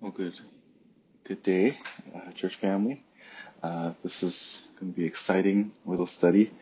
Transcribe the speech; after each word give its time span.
Well, 0.00 0.12
good, 0.12 0.40
good 1.24 1.42
day, 1.42 1.76
uh, 2.14 2.32
church 2.32 2.54
family. 2.54 3.04
Uh, 3.62 3.92
this 4.02 4.22
is 4.22 4.62
going 4.78 4.94
to 4.94 4.98
be 4.98 5.04
exciting 5.04 5.72
little 5.84 6.06
study. 6.06 6.52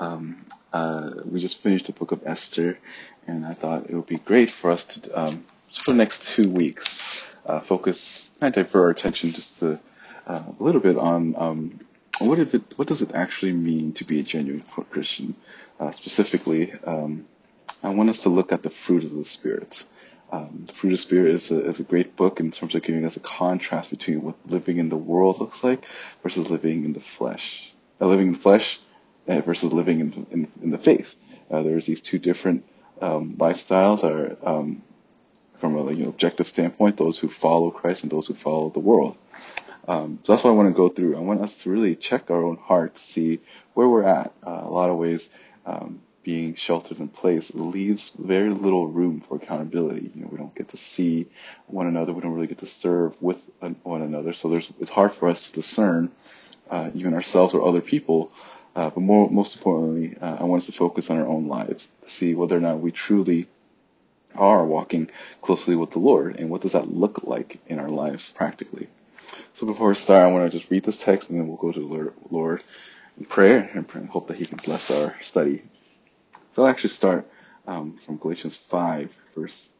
Um, 0.00 0.46
uh, 0.72 1.10
we 1.26 1.40
just 1.40 1.58
finished 1.58 1.88
the 1.88 1.92
book 1.92 2.12
of 2.12 2.22
Esther, 2.24 2.78
and 3.26 3.44
I 3.44 3.52
thought 3.52 3.90
it 3.90 3.94
would 3.94 4.06
be 4.06 4.16
great 4.16 4.50
for 4.50 4.70
us 4.70 4.86
to, 4.86 5.12
um, 5.12 5.44
for 5.74 5.90
the 5.90 5.98
next 5.98 6.34
two 6.34 6.48
weeks, 6.48 7.02
uh, 7.44 7.60
focus, 7.60 8.30
of 8.40 8.54
divert 8.54 8.74
our 8.74 8.88
attention 8.88 9.32
just 9.32 9.62
uh, 9.62 9.76
a 10.26 10.54
little 10.58 10.80
bit 10.80 10.96
on 10.96 11.34
um, 11.36 11.80
what 12.18 12.38
if 12.38 12.54
it, 12.54 12.62
what 12.76 12.88
does 12.88 13.02
it 13.02 13.14
actually 13.14 13.52
mean 13.52 13.92
to 13.92 14.04
be 14.04 14.20
a 14.20 14.22
genuine 14.22 14.62
Christian? 14.88 15.34
Uh, 15.78 15.90
specifically, 15.90 16.72
um, 16.86 17.26
I 17.82 17.90
want 17.90 18.08
us 18.08 18.22
to 18.22 18.30
look 18.30 18.52
at 18.52 18.62
the 18.62 18.70
fruit 18.70 19.04
of 19.04 19.12
the 19.14 19.24
Spirit. 19.26 19.84
Um, 20.30 20.64
the 20.66 20.72
Fruit 20.72 20.92
of 20.92 21.00
Spirit 21.00 21.34
is 21.34 21.50
a, 21.50 21.64
is 21.66 21.80
a 21.80 21.84
great 21.84 22.16
book 22.16 22.40
in 22.40 22.50
terms 22.50 22.74
of 22.74 22.82
giving 22.82 23.04
us 23.04 23.16
a 23.16 23.20
contrast 23.20 23.90
between 23.90 24.22
what 24.22 24.34
living 24.46 24.78
in 24.78 24.88
the 24.88 24.96
world 24.96 25.38
looks 25.38 25.62
like 25.62 25.84
versus 26.22 26.50
living 26.50 26.84
in 26.84 26.92
the 26.92 27.00
flesh. 27.00 27.72
Uh, 28.00 28.06
living 28.06 28.28
in 28.28 28.32
the 28.32 28.38
flesh 28.38 28.80
uh, 29.28 29.40
versus 29.40 29.72
living 29.72 30.00
in, 30.00 30.26
in, 30.30 30.48
in 30.62 30.70
the 30.70 30.78
faith. 30.78 31.14
Uh, 31.50 31.62
there's 31.62 31.86
these 31.86 32.02
two 32.02 32.18
different 32.18 32.64
um, 33.00 33.34
lifestyles 33.34 34.02
are 34.02 34.36
um, 34.46 34.82
from 35.58 35.76
a 35.76 35.92
you 35.92 36.04
know, 36.04 36.08
objective 36.08 36.48
standpoint, 36.48 36.96
those 36.96 37.18
who 37.18 37.28
follow 37.28 37.70
Christ 37.70 38.02
and 38.02 38.12
those 38.12 38.26
who 38.26 38.34
follow 38.34 38.70
the 38.70 38.80
world. 38.80 39.16
Um, 39.88 40.18
so 40.24 40.32
that's 40.32 40.44
what 40.44 40.50
I 40.50 40.54
want 40.54 40.68
to 40.68 40.74
go 40.74 40.88
through. 40.88 41.16
I 41.16 41.20
want 41.20 41.40
us 41.40 41.62
to 41.62 41.70
really 41.70 41.94
check 41.94 42.30
our 42.30 42.42
own 42.42 42.56
heart 42.56 42.96
to 42.96 43.00
see 43.00 43.40
where 43.74 43.88
we're 43.88 44.02
at. 44.02 44.32
Uh, 44.44 44.62
a 44.64 44.70
lot 44.70 44.90
of 44.90 44.96
ways, 44.96 45.30
um, 45.64 46.00
being 46.26 46.56
sheltered 46.56 46.98
in 46.98 47.06
place 47.06 47.54
leaves 47.54 48.10
very 48.18 48.50
little 48.50 48.88
room 48.88 49.20
for 49.20 49.36
accountability. 49.36 50.10
You 50.12 50.22
know, 50.22 50.28
we 50.28 50.36
don't 50.36 50.54
get 50.56 50.70
to 50.70 50.76
see 50.76 51.28
one 51.68 51.86
another. 51.86 52.12
We 52.12 52.20
don't 52.20 52.32
really 52.32 52.48
get 52.48 52.58
to 52.58 52.66
serve 52.66 53.22
with 53.22 53.48
one 53.84 54.02
another. 54.02 54.32
So 54.32 54.52
it's 54.80 54.90
hard 54.90 55.12
for 55.12 55.28
us 55.28 55.46
to 55.46 55.52
discern, 55.52 56.10
uh, 56.68 56.90
even 56.94 57.14
ourselves 57.14 57.54
or 57.54 57.68
other 57.68 57.80
people. 57.80 58.32
Uh, 58.74 58.90
but 58.90 59.02
more, 59.02 59.30
most 59.30 59.54
importantly, 59.54 60.16
uh, 60.20 60.38
I 60.40 60.44
want 60.44 60.62
us 60.62 60.66
to 60.66 60.72
focus 60.72 61.10
on 61.10 61.18
our 61.18 61.28
own 61.28 61.46
lives 61.46 61.94
to 62.02 62.08
see 62.08 62.34
whether 62.34 62.56
or 62.56 62.60
not 62.60 62.80
we 62.80 62.90
truly 62.90 63.46
are 64.34 64.66
walking 64.66 65.08
closely 65.42 65.76
with 65.76 65.92
the 65.92 66.00
Lord 66.00 66.40
and 66.40 66.50
what 66.50 66.60
does 66.60 66.72
that 66.72 66.90
look 66.90 67.22
like 67.22 67.60
in 67.68 67.78
our 67.78 67.88
lives 67.88 68.30
practically. 68.30 68.88
So 69.54 69.64
before 69.64 69.90
we 69.90 69.94
start, 69.94 70.24
I 70.24 70.32
want 70.32 70.50
to 70.50 70.58
just 70.58 70.72
read 70.72 70.82
this 70.82 70.98
text 70.98 71.30
and 71.30 71.38
then 71.38 71.46
we'll 71.46 71.56
go 71.56 71.70
to 71.70 71.78
the 71.78 72.12
Lord 72.34 72.64
in 73.16 73.26
prayer 73.26 73.70
and 73.74 73.88
hope 74.08 74.26
that 74.26 74.38
He 74.38 74.44
can 74.44 74.58
bless 74.64 74.90
our 74.90 75.14
study. 75.22 75.62
So 76.56 76.62
I'll 76.62 76.70
actually 76.70 76.88
start 76.88 77.28
um, 77.66 77.98
from 77.98 78.16
Galatians 78.16 78.56
5, 78.56 79.14
verse 79.34 79.72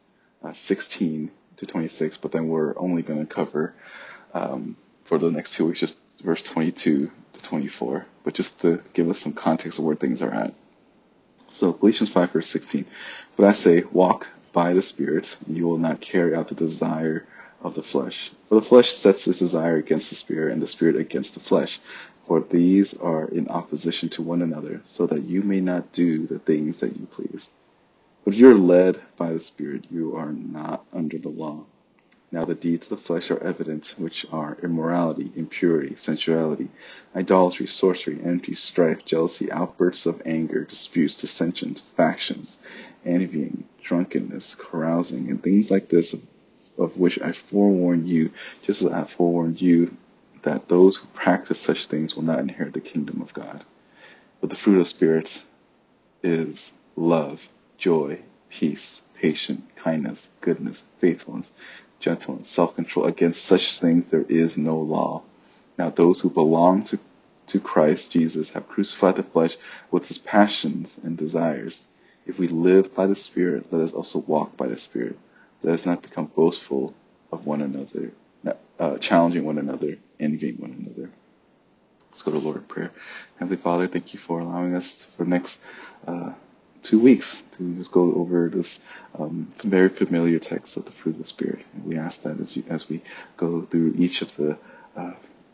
uh, 0.43 0.53
16 0.53 1.31
to 1.57 1.65
26, 1.65 2.17
but 2.17 2.31
then 2.31 2.49
we're 2.49 2.77
only 2.77 3.01
going 3.01 3.17
to 3.17 3.25
cover 3.25 3.73
um, 4.35 4.77
for 5.03 5.17
the 5.17 5.31
next 5.31 5.55
two 5.55 5.65
weeks 5.65 5.79
just 5.79 5.99
verse 6.21 6.43
22 6.43 7.09
to 7.33 7.41
24, 7.41 8.05
but 8.23 8.35
just 8.35 8.61
to 8.61 8.83
give 8.93 9.09
us 9.09 9.17
some 9.17 9.33
context 9.33 9.79
of 9.79 9.85
where 9.85 9.95
things 9.95 10.21
are 10.21 10.31
at. 10.31 10.53
So 11.47 11.73
Galatians 11.73 12.11
5, 12.11 12.29
verse 12.29 12.47
16. 12.47 12.85
But 13.35 13.47
I 13.47 13.53
say, 13.53 13.81
walk 13.91 14.27
by 14.53 14.73
the 14.73 14.83
Spirit, 14.83 15.35
and 15.47 15.57
you 15.57 15.67
will 15.67 15.79
not 15.79 15.99
carry 15.99 16.35
out 16.35 16.49
the 16.49 16.53
desire 16.53 17.25
of 17.61 17.75
the 17.75 17.83
flesh. 17.83 18.31
For 18.47 18.55
the 18.55 18.61
flesh 18.61 18.93
sets 18.93 19.27
its 19.27 19.39
desire 19.39 19.77
against 19.77 20.09
the 20.09 20.15
Spirit, 20.15 20.53
and 20.53 20.61
the 20.61 20.67
Spirit 20.67 20.95
against 20.95 21.33
the 21.33 21.39
flesh 21.39 21.79
for 22.27 22.41
these 22.41 22.93
are 22.97 23.25
in 23.29 23.47
opposition 23.47 24.09
to 24.09 24.21
one 24.21 24.41
another, 24.41 24.81
so 24.89 25.07
that 25.07 25.23
you 25.23 25.41
may 25.41 25.61
not 25.61 25.93
do 25.93 26.27
the 26.27 26.39
things 26.39 26.81
that 26.81 26.97
you 26.97 27.05
please. 27.05 27.49
But 28.25 28.33
if 28.33 28.39
you 28.41 28.51
are 28.51 28.55
led 28.55 28.99
by 29.15 29.31
the 29.31 29.39
Spirit, 29.39 29.85
you 29.89 30.13
are 30.17 30.33
not 30.33 30.85
under 30.91 31.17
the 31.17 31.29
law. 31.29 31.63
Now 32.29 32.43
the 32.43 32.53
deeds 32.53 32.87
of 32.87 32.89
the 32.89 32.97
flesh 32.97 33.31
are 33.31 33.41
evident, 33.41 33.95
which 33.97 34.25
are 34.29 34.57
immorality, 34.61 35.31
impurity, 35.37 35.95
sensuality, 35.95 36.67
idolatry, 37.15 37.67
sorcery, 37.67 38.19
envy, 38.21 38.55
strife, 38.55 39.05
jealousy, 39.05 39.49
outbursts 39.49 40.05
of 40.05 40.21
anger, 40.25 40.65
disputes, 40.65 41.21
dissensions, 41.21 41.79
factions, 41.79 42.59
envying, 43.05 43.63
drunkenness, 43.81 44.55
carousing, 44.55 45.29
and 45.29 45.41
things 45.41 45.71
like 45.71 45.87
this, 45.87 46.13
of 46.77 46.97
which 46.97 47.19
I 47.21 47.31
forewarn 47.31 48.07
you, 48.07 48.31
just 48.63 48.81
as 48.81 48.91
I 48.91 49.03
forewarned 49.03 49.61
you 49.61 49.95
that 50.43 50.67
those 50.69 50.97
who 50.97 51.07
practice 51.07 51.59
such 51.59 51.87
things 51.87 52.15
will 52.15 52.23
not 52.23 52.39
inherit 52.39 52.73
the 52.73 52.81
kingdom 52.81 53.21
of 53.21 53.33
God. 53.33 53.63
But 54.39 54.49
the 54.49 54.55
fruit 54.55 54.79
of 54.79 54.87
spirits 54.87 55.45
is 56.23 56.73
love, 56.95 57.49
joy, 57.77 58.21
peace, 58.49 59.01
patience, 59.15 59.61
kindness, 59.75 60.29
goodness, 60.41 60.85
faithfulness, 60.99 61.53
gentleness, 61.99 62.47
self-control. 62.47 63.07
Against 63.07 63.43
such 63.43 63.79
things 63.79 64.09
there 64.09 64.25
is 64.29 64.57
no 64.57 64.79
law. 64.79 65.23
Now 65.77 65.89
those 65.89 66.19
who 66.19 66.29
belong 66.29 66.83
to, 66.83 66.99
to 67.47 67.59
Christ 67.59 68.11
Jesus 68.11 68.51
have 68.51 68.67
crucified 68.67 69.15
the 69.15 69.23
flesh 69.23 69.57
with 69.91 70.09
its 70.09 70.17
passions 70.17 70.99
and 71.03 71.17
desires. 71.17 71.87
If 72.25 72.39
we 72.39 72.47
live 72.47 72.93
by 72.93 73.07
the 73.07 73.15
Spirit, 73.15 73.71
let 73.71 73.81
us 73.81 73.93
also 73.93 74.19
walk 74.19 74.57
by 74.57 74.67
the 74.67 74.77
Spirit. 74.77 75.17
Let 75.63 75.73
us 75.75 75.85
not 75.85 76.01
become 76.01 76.25
boastful 76.27 76.93
of 77.31 77.45
one 77.45 77.61
another, 77.61 78.13
uh, 78.79 78.97
challenging 78.99 79.43
one 79.43 79.57
another, 79.57 79.97
envying 80.19 80.57
one 80.57 80.71
another. 80.71 81.09
Let's 82.09 82.21
go 82.21 82.31
to 82.31 82.39
the 82.39 82.43
Lord 82.43 82.57
in 82.57 82.63
prayer. 82.63 82.91
Heavenly 83.39 83.57
Father, 83.57 83.87
thank 83.87 84.13
you 84.13 84.19
for 84.19 84.39
allowing 84.39 84.75
us 84.75 85.13
for 85.15 85.23
the 85.23 85.29
next 85.29 85.63
uh, 86.07 86.33
two 86.83 86.99
weeks 86.99 87.43
to 87.57 87.75
just 87.75 87.91
go 87.91 88.13
over 88.13 88.49
this 88.49 88.83
um, 89.19 89.49
very 89.63 89.89
familiar 89.89 90.39
text 90.39 90.77
of 90.77 90.85
the 90.85 90.91
fruit 90.91 91.11
of 91.11 91.17
the 91.19 91.25
Spirit. 91.25 91.65
And 91.73 91.85
we 91.85 91.97
ask 91.97 92.23
that 92.23 92.39
as, 92.39 92.55
you, 92.55 92.63
as 92.69 92.87
we 92.89 93.01
go 93.35 93.61
through 93.61 93.95
each 93.97 94.21
of 94.21 94.35
the 94.35 94.57
uh, 94.95 95.13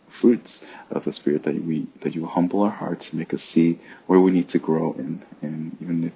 fruits 0.10 0.68
of 0.92 1.06
the 1.06 1.12
Spirit, 1.12 1.44
that 1.44 1.56
we 1.64 1.88
that 2.02 2.14
you 2.14 2.26
humble 2.26 2.62
our 2.62 2.70
hearts 2.70 3.10
and 3.10 3.20
make 3.20 3.34
us 3.34 3.42
see 3.44 3.80
where 4.06 4.20
we 4.20 4.32
need 4.32 4.50
to 4.50 4.60
grow 4.60 4.94
in, 4.94 5.22
and 5.42 5.76
even 5.82 6.04
if 6.06 6.14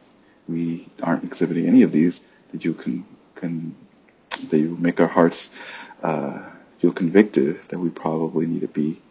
we 0.47 0.87
aren't 1.01 1.23
exhibiting 1.23 1.65
any 1.65 1.81
of 1.81 1.91
these, 1.91 2.25
that 2.51 2.63
you 2.63 2.73
can 2.73 3.05
can 3.37 3.75
that 4.49 4.57
you 4.57 4.75
make 4.79 4.99
our 4.99 5.07
hearts 5.07 5.51
uh, 6.03 6.49
feel 6.79 6.91
convicted 6.91 7.59
that 7.69 7.79
we 7.79 7.89
probably 7.89 8.45
need 8.45 8.61
to 8.61 8.67
be 8.67 9.01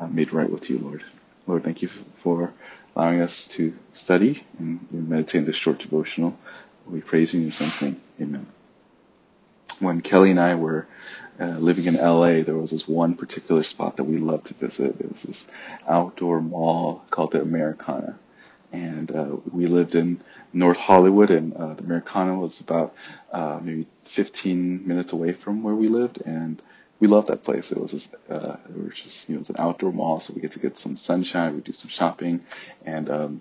uh, 0.00 0.08
made 0.08 0.32
right 0.32 0.50
with 0.50 0.68
you, 0.70 0.78
Lord. 0.78 1.04
Lord, 1.46 1.64
thank 1.64 1.82
you 1.82 1.88
for 1.88 2.52
allowing 2.96 3.20
us 3.20 3.48
to 3.48 3.74
study 3.92 4.44
and 4.58 4.80
meditate 4.92 5.40
in 5.40 5.44
this 5.46 5.56
short 5.56 5.78
devotional. 5.78 6.38
We 6.86 7.00
praise 7.00 7.32
you 7.32 7.40
in 7.40 7.46
your 7.46 7.52
son's 7.52 7.80
name. 7.82 8.00
Amen. 8.20 8.46
When 9.80 10.00
Kelly 10.00 10.30
and 10.30 10.40
I 10.40 10.54
were 10.56 10.86
uh, 11.40 11.58
living 11.58 11.86
in 11.86 11.94
LA, 11.94 12.42
there 12.42 12.56
was 12.56 12.70
this 12.70 12.86
one 12.88 13.14
particular 13.14 13.62
spot 13.62 13.96
that 13.96 14.04
we 14.04 14.18
loved 14.18 14.46
to 14.46 14.54
visit. 14.54 15.00
It 15.00 15.08
was 15.08 15.22
this 15.22 15.46
outdoor 15.88 16.40
mall 16.40 17.04
called 17.10 17.32
the 17.32 17.42
Americana. 17.42 18.18
And 18.72 19.10
uh, 19.10 19.36
we 19.50 19.66
lived 19.66 19.94
in 19.94 20.20
North 20.52 20.78
Hollywood, 20.78 21.30
and 21.30 21.54
uh, 21.54 21.74
the 21.74 21.84
Americana 21.84 22.34
was 22.34 22.60
about 22.60 22.94
uh, 23.30 23.60
maybe 23.62 23.86
15 24.04 24.88
minutes 24.88 25.12
away 25.12 25.32
from 25.32 25.62
where 25.62 25.74
we 25.74 25.88
lived. 25.88 26.22
And 26.24 26.60
we 27.02 27.08
loved 27.08 27.28
that 27.28 27.42
place. 27.42 27.72
It 27.72 27.78
was 27.78 27.90
just, 27.90 28.14
uh, 28.30 28.56
it 28.68 28.76
was 28.76 28.94
just, 28.94 29.28
you 29.28 29.34
know, 29.34 29.38
it 29.38 29.40
was 29.40 29.50
an 29.50 29.56
outdoor 29.58 29.92
mall, 29.92 30.20
so 30.20 30.34
we 30.34 30.40
get 30.40 30.52
to 30.52 30.60
get 30.60 30.78
some 30.78 30.96
sunshine, 30.96 31.56
we 31.56 31.60
do 31.60 31.72
some 31.72 31.90
shopping, 31.90 32.44
and, 32.86 33.10
um, 33.10 33.40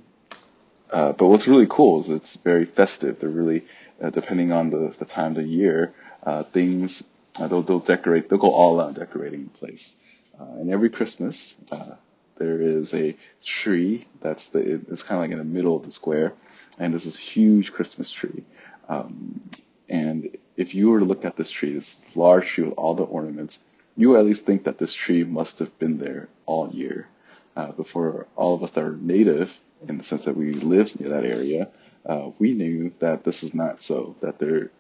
uh, 0.90 1.14
but 1.14 1.28
what's 1.28 1.48
really 1.48 1.68
cool 1.70 2.00
is 2.00 2.10
it's 2.10 2.36
very 2.38 2.66
festive. 2.66 3.20
They're 3.20 3.30
really, 3.30 3.64
uh, 4.02 4.10
depending 4.10 4.52
on 4.52 4.72
the, 4.72 4.94
the 4.98 5.06
time 5.06 5.28
of 5.28 5.36
the 5.36 5.44
year, 5.44 5.94
uh, 6.24 6.42
things, 6.42 7.04
uh, 7.36 7.48
they'll, 7.48 7.62
they'll 7.62 7.80
decorate, 7.80 8.30
they'll 8.30 8.40
go 8.40 8.52
all 8.52 8.82
out 8.82 8.96
decorating 8.96 9.44
the 9.44 9.60
place. 9.60 9.96
Uh, 10.40 10.60
and 10.60 10.72
every 10.72 10.90
Christmas, 10.90 11.56
uh, 11.72 11.96
there 12.42 12.62
is 12.62 12.94
a 12.94 13.16
tree 13.44 14.08
that's 14.22 14.50
the, 14.50 14.60
it's 14.90 15.04
kind 15.04 15.18
of 15.18 15.24
like 15.24 15.32
in 15.32 15.38
the 15.38 15.44
middle 15.44 15.76
of 15.76 15.84
the 15.84 15.92
square, 15.92 16.34
and 16.80 16.94
this 16.94 17.06
huge 17.18 17.72
Christmas 17.72 18.12
tree. 18.12 18.44
Um, 18.90 19.42
and 19.88 20.38
if 20.58 20.74
you 20.74 20.90
were 20.90 21.00
to 21.00 21.06
look 21.06 21.26
at 21.26 21.36
this 21.36 21.52
tree, 21.52 21.74
this 21.74 22.02
large 22.16 22.48
tree 22.48 22.64
with 22.64 22.74
all 22.78 22.96
the 22.96 23.04
ornaments, 23.04 23.64
you 23.96 24.18
at 24.18 24.26
least 24.26 24.46
think 24.46 24.64
that 24.64 24.78
this 24.78 24.94
tree 24.94 25.24
must 25.24 25.60
have 25.60 25.78
been 25.78 25.98
there 26.00 26.30
all 26.46 26.70
year. 26.70 27.08
Uh, 27.56 27.72
but 27.74 27.88
for 27.88 28.26
all 28.36 28.56
of 28.56 28.64
us 28.64 28.72
that 28.72 28.84
are 28.84 28.96
native, 28.96 29.54
in 29.88 29.98
the 29.98 30.04
sense 30.04 30.26
that 30.26 30.38
we 30.38 30.54
lived 30.54 31.00
near 31.00 31.10
that 31.10 31.26
area, 31.26 31.70
uh, 32.06 32.32
we 32.40 32.54
knew 32.54 32.92
that 33.00 33.24
this 33.24 33.44
is 33.44 33.54
not 33.54 33.82
so. 33.82 34.16
That 34.22 34.40
there, 34.40 34.72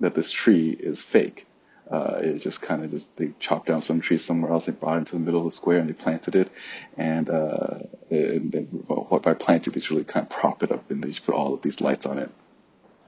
that 0.00 0.14
this 0.14 0.30
tree 0.30 0.70
is 0.70 1.02
fake. 1.02 1.46
Uh, 1.90 2.18
it's 2.22 2.44
just 2.44 2.60
kind 2.60 2.84
of 2.84 2.90
just 2.90 3.16
they 3.16 3.32
chopped 3.40 3.66
down 3.66 3.80
some 3.80 4.00
trees 4.00 4.24
somewhere 4.24 4.52
else, 4.52 4.66
they 4.66 4.72
brought 4.72 4.96
it 4.96 4.98
into 5.00 5.12
the 5.12 5.20
middle 5.20 5.40
of 5.40 5.46
the 5.46 5.50
square 5.50 5.78
and 5.78 5.88
they 5.88 5.94
planted 5.94 6.34
it, 6.34 6.50
and, 6.96 7.30
uh, 7.30 7.78
and, 8.10 8.84
well, 8.86 9.20
by 9.20 9.32
planting, 9.32 9.72
they 9.72 9.80
really 9.90 10.04
kind 10.04 10.24
of 10.24 10.30
prop 10.30 10.62
it 10.62 10.70
up 10.70 10.90
and 10.90 11.02
they 11.02 11.08
just 11.08 11.24
put 11.24 11.34
all 11.34 11.54
of 11.54 11.62
these 11.62 11.80
lights 11.80 12.04
on 12.04 12.18
it. 12.18 12.30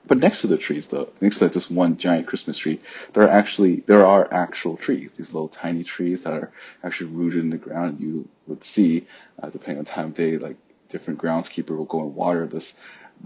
But 0.06 0.19
next 0.19 0.41
to 0.41 0.47
the 0.47 0.56
trees, 0.56 0.88
though, 0.88 1.11
next 1.21 1.38
to 1.38 1.49
this 1.49 1.71
one 1.71 1.99
giant 1.99 2.27
Christmas 2.27 2.56
tree, 2.56 2.81
there 3.12 3.25
are 3.25 3.29
actually 3.29 3.77
there 3.87 4.06
are 4.06 4.27
actual 4.32 4.77
trees. 4.77 5.12
These 5.12 5.35
little 5.35 5.49
tiny 5.49 5.85
trees 5.85 6.23
that 6.23 6.32
are 6.32 6.50
actually 6.82 7.12
rooted 7.12 7.41
in 7.41 7.50
the 7.50 7.59
ground. 7.59 8.00
You 8.00 8.29
would 8.47 8.65
see, 8.65 9.06
uh, 9.41 9.50
depending 9.50 9.79
on 9.79 9.85
time 9.85 10.06
of 10.06 10.15
day, 10.15 10.38
like 10.38 10.56
different 10.88 11.21
groundskeeper 11.21 11.77
will 11.77 11.85
go 11.85 12.00
and 12.00 12.15
water 12.15 12.47
this 12.47 12.75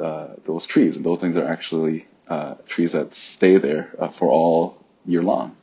uh, 0.01 0.35
those 0.45 0.67
trees, 0.67 0.97
and 0.97 1.07
those 1.07 1.21
things 1.21 1.37
are 1.37 1.47
actually 1.47 2.07
uh, 2.29 2.57
trees 2.67 2.93
that 2.93 3.15
stay 3.15 3.57
there 3.57 3.95
uh, 3.99 4.09
for 4.09 4.29
all 4.29 4.84
year 5.05 5.23
long. 5.23 5.57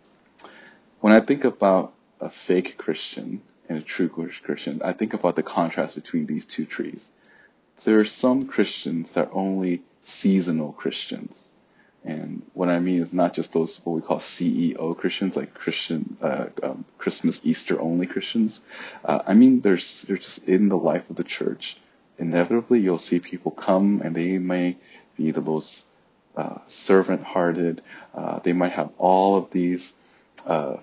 when 1.00 1.14
I 1.14 1.20
think 1.20 1.44
about 1.44 1.94
a 2.20 2.30
fake 2.30 2.78
Christian 2.78 3.42
and 3.68 3.78
a 3.80 3.82
true 3.82 4.10
Christian, 4.10 4.82
I 4.84 4.94
think 4.94 5.14
about 5.14 5.36
the 5.36 5.44
contrast 5.44 5.96
between 5.96 6.26
these 6.26 6.46
two 6.46 6.66
trees. 6.66 7.12
There 7.84 8.00
are 8.00 8.06
some 8.06 8.48
Christians 8.48 9.12
that 9.12 9.30
are 9.30 9.34
only 9.34 9.82
seasonal 10.04 10.72
Christians. 10.74 11.50
And 12.04 12.42
what 12.54 12.70
I 12.70 12.80
mean 12.80 13.02
is 13.02 13.14
not 13.14 13.34
just 13.34 13.54
those 13.54 13.80
what 13.84 13.94
we 13.94 14.02
call 14.02 14.20
CEO 14.20 14.98
Christians, 14.98 15.36
like 15.36 15.54
Christian 15.54 16.18
uh, 16.22 16.48
um, 16.64 16.86
Christmas 16.98 17.46
Easter 17.46 17.80
only 17.80 18.08
Christians. 18.08 18.62
Uh, 19.06 19.22
I 19.26 19.36
mean, 19.36 19.62
there's 19.62 20.02
they're 20.04 20.18
just 20.18 20.48
in 20.48 20.70
the 20.70 20.78
life 20.78 21.08
of 21.10 21.16
the 21.16 21.24
church. 21.24 21.78
Inevitably, 22.18 22.80
you'll 22.80 22.98
see 22.98 23.20
people 23.20 23.52
come, 23.52 24.02
and 24.04 24.16
they 24.16 24.38
may 24.40 24.78
be 25.16 25.32
the 25.32 25.42
most 25.42 25.86
uh, 26.36 26.60
servant-hearted. 26.68 27.82
Uh, 28.14 28.40
they 28.40 28.54
might 28.54 28.72
have 28.74 28.90
all 28.98 29.36
of 29.38 29.52
these 29.52 29.94
uh, 30.46 30.78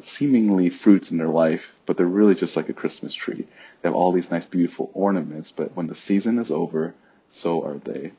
seemingly 0.00 0.70
fruits 0.70 1.10
in 1.10 1.18
their 1.18 1.28
life, 1.28 1.68
but 1.86 1.96
they're 1.96 2.06
really 2.06 2.34
just 2.34 2.56
like 2.56 2.68
a 2.68 2.74
Christmas 2.74 3.14
tree. 3.14 3.46
They 3.82 3.88
have 3.88 3.94
all 3.94 4.12
these 4.12 4.30
nice, 4.30 4.46
beautiful 4.46 4.90
ornaments, 4.94 5.52
but 5.52 5.76
when 5.76 5.86
the 5.86 5.94
season 5.94 6.38
is 6.38 6.50
over, 6.50 6.94
so 7.28 7.64
are 7.64 7.78
they. 7.78 8.12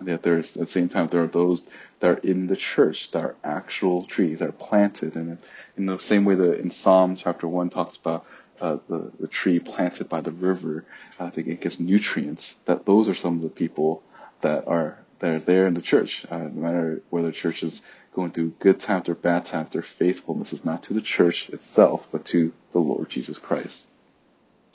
That 0.00 0.22
there's 0.22 0.56
at 0.56 0.62
the 0.62 0.66
same 0.66 0.88
time 0.88 1.08
there 1.08 1.22
are 1.22 1.28
those 1.28 1.68
that 2.00 2.10
are 2.10 2.20
in 2.20 2.48
the 2.48 2.56
church 2.56 3.10
that 3.12 3.22
are 3.22 3.36
actual 3.44 4.02
trees 4.02 4.40
that 4.40 4.48
are 4.48 4.52
planted, 4.52 5.14
and 5.14 5.38
in 5.76 5.86
the 5.86 5.98
same 5.98 6.24
way 6.24 6.34
that 6.34 6.58
in 6.58 6.70
Psalm 6.70 7.14
chapter 7.14 7.46
one 7.46 7.70
talks 7.70 7.96
about 7.96 8.24
uh, 8.60 8.78
the 8.88 9.12
the 9.20 9.28
tree 9.28 9.60
planted 9.60 10.08
by 10.08 10.20
the 10.20 10.32
river, 10.32 10.84
I 11.20 11.30
think 11.30 11.46
it 11.46 11.60
gets 11.60 11.78
nutrients. 11.78 12.54
That 12.64 12.84
those 12.84 13.08
are 13.08 13.14
some 13.14 13.36
of 13.36 13.42
the 13.42 13.48
people 13.48 14.02
that 14.40 14.66
are 14.66 14.98
that 15.22 15.34
are 15.34 15.38
there 15.38 15.68
in 15.68 15.74
the 15.74 15.80
church, 15.80 16.26
uh, 16.28 16.38
no 16.38 16.50
matter 16.50 17.00
whether 17.08 17.28
the 17.28 17.32
church 17.32 17.62
is 17.62 17.82
going 18.12 18.32
through 18.32 18.52
good 18.58 18.80
times 18.80 19.08
or 19.08 19.14
bad 19.14 19.44
times, 19.44 19.70
their 19.70 19.80
faithfulness 19.80 20.52
is 20.52 20.64
not 20.64 20.82
to 20.82 20.94
the 20.94 21.00
church 21.00 21.48
itself, 21.50 22.08
but 22.10 22.24
to 22.26 22.52
the 22.72 22.80
Lord 22.80 23.08
Jesus 23.08 23.38
Christ. 23.38 23.86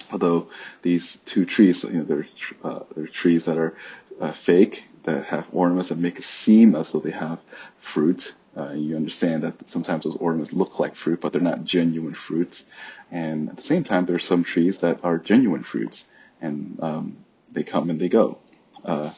Although 0.09 0.47
these 0.83 1.17
two 1.17 1.45
trees, 1.45 1.83
you 1.83 1.99
know, 1.99 2.03
they're, 2.05 2.27
uh, 2.63 2.79
they're 2.95 3.07
trees 3.07 3.43
that 3.45 3.57
are 3.57 3.75
uh, 4.21 4.31
fake, 4.31 4.85
that 5.03 5.25
have 5.25 5.49
ornaments 5.51 5.89
that 5.89 5.97
make 5.97 6.17
it 6.17 6.23
seem 6.23 6.75
as 6.75 6.93
though 6.93 6.99
they 6.99 7.11
have 7.11 7.39
fruit. 7.79 8.33
Uh, 8.55 8.71
you 8.71 8.95
understand 8.95 9.43
that 9.43 9.69
sometimes 9.69 10.05
those 10.05 10.15
ornaments 10.15 10.53
look 10.53 10.79
like 10.79 10.95
fruit, 10.95 11.19
but 11.19 11.33
they're 11.33 11.41
not 11.41 11.65
genuine 11.65 12.13
fruits. 12.13 12.63
And 13.11 13.49
at 13.49 13.57
the 13.57 13.63
same 13.63 13.83
time, 13.83 14.05
there 14.05 14.15
are 14.15 14.19
some 14.19 14.45
trees 14.45 14.79
that 14.79 15.03
are 15.03 15.17
genuine 15.17 15.63
fruits, 15.63 16.05
and 16.41 16.79
um, 16.81 17.17
they 17.51 17.63
come 17.63 17.89
and 17.89 17.99
they 17.99 18.09
go. 18.09 18.37
Uh, 18.85 19.11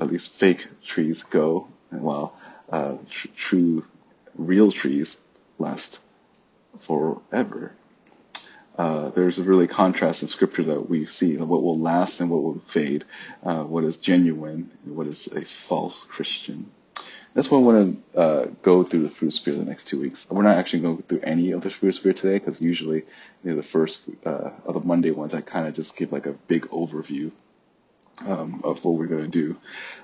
at 0.00 0.06
least 0.06 0.32
fake 0.32 0.66
trees 0.84 1.22
go, 1.22 1.68
while 1.90 2.36
uh, 2.70 2.96
tr- 3.10 3.28
true, 3.36 3.84
real 4.34 4.70
trees 4.72 5.20
last 5.58 6.00
forever. 6.80 7.72
Uh, 8.76 9.08
there's 9.08 9.40
a 9.40 9.44
really 9.44 9.66
contrast 9.66 10.22
in 10.22 10.28
scripture 10.28 10.62
that 10.62 10.88
we 10.88 11.04
see 11.06 11.36
what 11.36 11.62
will 11.62 11.78
last 11.78 12.20
and 12.20 12.30
what 12.30 12.42
will 12.42 12.60
fade, 12.60 13.04
uh, 13.42 13.64
what 13.64 13.82
is 13.82 13.96
genuine 13.96 14.70
and 14.84 14.96
what 14.96 15.08
is 15.08 15.26
a 15.28 15.44
false 15.44 16.04
Christian. 16.04 16.70
That's 17.34 17.50
why 17.50 17.58
I 17.58 17.62
want 17.62 18.04
to 18.14 18.18
uh, 18.18 18.46
go 18.62 18.82
through 18.84 19.02
the 19.02 19.10
fruit 19.10 19.32
spirit 19.32 19.58
the 19.58 19.64
next 19.64 19.88
two 19.88 20.00
weeks. 20.00 20.30
We're 20.30 20.42
not 20.42 20.56
actually 20.56 20.80
going 20.80 21.02
through 21.02 21.20
any 21.22 21.52
of 21.52 21.62
the 21.62 21.70
fruit 21.70 21.94
spirit 21.94 22.16
today 22.18 22.38
because 22.38 22.62
usually 22.62 22.98
you 23.44 23.50
know, 23.50 23.56
the 23.56 23.62
first 23.62 24.08
uh, 24.24 24.50
of 24.64 24.74
the 24.74 24.80
Monday 24.80 25.10
ones 25.10 25.34
I 25.34 25.40
kind 25.40 25.66
of 25.66 25.74
just 25.74 25.96
give 25.96 26.12
like 26.12 26.26
a 26.26 26.32
big 26.32 26.68
overview 26.68 27.32
um, 28.26 28.60
of 28.64 28.84
what 28.84 28.94
we're 28.94 29.06
going 29.06 29.24
to 29.24 29.28
do. 29.28 29.56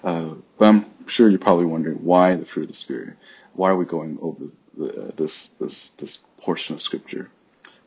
Uh, 0.03 0.35
but 0.59 0.69
I'm 0.69 1.09
sure 1.09 1.29
you're 1.29 1.39
probably 1.39 1.67
wondering 1.67 2.05
why 2.05 2.37
the 2.37 2.45
fruit 2.45 2.65
of 2.65 2.69
the 2.69 2.75
spirit. 2.75 3.17
Why 3.55 3.71
are 3.71 3.77
we 3.77 3.85
going 3.85 4.19
over 4.21 4.47
the, 4.77 5.09
uh, 5.09 5.11
this 5.17 5.49
this 5.61 5.91
this 5.91 6.19
portion 6.39 6.75
of 6.75 6.83
scripture? 6.83 7.31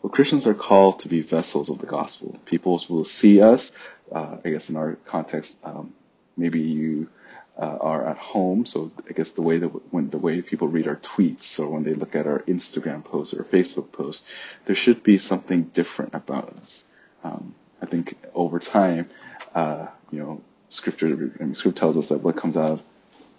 Well, 0.02 0.12
Christians 0.12 0.48
are 0.48 0.54
called 0.54 1.00
to 1.00 1.10
be 1.10 1.22
vessels 1.22 1.70
of 1.70 1.80
the 1.80 1.88
gospel. 1.88 2.40
People 2.46 2.82
will 2.90 3.04
see 3.04 3.42
us. 3.42 3.72
Uh, 4.12 4.38
I 4.44 4.50
guess 4.50 4.70
in 4.70 4.78
our 4.78 4.96
context, 5.06 5.60
um, 5.64 5.94
maybe 6.38 6.62
you 6.62 7.10
uh, 7.58 7.78
are 7.82 8.08
at 8.08 8.18
home. 8.18 8.66
So 8.66 8.92
I 9.10 9.14
guess 9.14 9.32
the 9.32 9.42
way 9.42 9.58
that 9.58 9.68
when 9.92 10.10
the 10.10 10.18
way 10.18 10.42
people 10.42 10.68
read 10.68 10.88
our 10.88 10.98
tweets 10.98 11.60
or 11.60 11.70
when 11.70 11.84
they 11.84 11.94
look 11.94 12.16
at 12.16 12.28
our 12.28 12.40
Instagram 12.42 13.04
posts 13.04 13.34
or 13.38 13.44
Facebook 13.44 13.92
posts, 13.92 14.28
there 14.66 14.76
should 14.76 15.04
be 15.04 15.18
something 15.18 15.64
different 15.64 16.14
about 16.14 16.50
us. 16.58 16.86
Um, 17.24 17.56
I 17.82 17.86
think 17.86 18.16
over 18.34 18.60
time, 18.60 19.10
uh, 19.56 19.88
you 20.12 20.20
know, 20.20 20.42
scripture, 20.70 21.08
I 21.08 21.44
mean, 21.44 21.56
scripture 21.56 21.80
tells 21.80 21.98
us 21.98 22.10
that 22.10 22.22
what 22.22 22.36
comes 22.36 22.58
out 22.58 22.72
of 22.72 22.84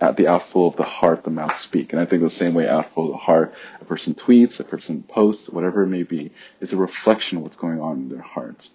at 0.00 0.17
the 0.17 0.29
outflow 0.29 0.67
of 0.67 0.76
the 0.76 0.85
heart, 0.85 1.25
the 1.25 1.31
mouth 1.31 1.56
speak. 1.56 1.93
And 1.93 2.00
I 2.00 2.05
think 2.05 2.23
the 2.23 2.31
same 2.31 2.55
way 2.55 2.69
outflow 2.69 3.06
of 3.06 3.11
the 3.11 3.17
heart, 3.17 3.55
a 3.81 3.85
person 3.85 4.15
tweets, 4.15 4.61
a 4.61 4.65
person 4.65 5.03
posts, 5.03 5.50
whatever 5.50 5.82
it 5.82 5.88
may 5.88 6.05
be, 6.05 6.31
is 6.61 6.73
a 6.73 6.76
reflection 6.76 7.38
of 7.38 7.43
what's 7.43 7.56
going 7.56 7.81
on 7.81 7.97
in 7.97 8.09
their 8.09 8.23
hearts. 8.23 8.70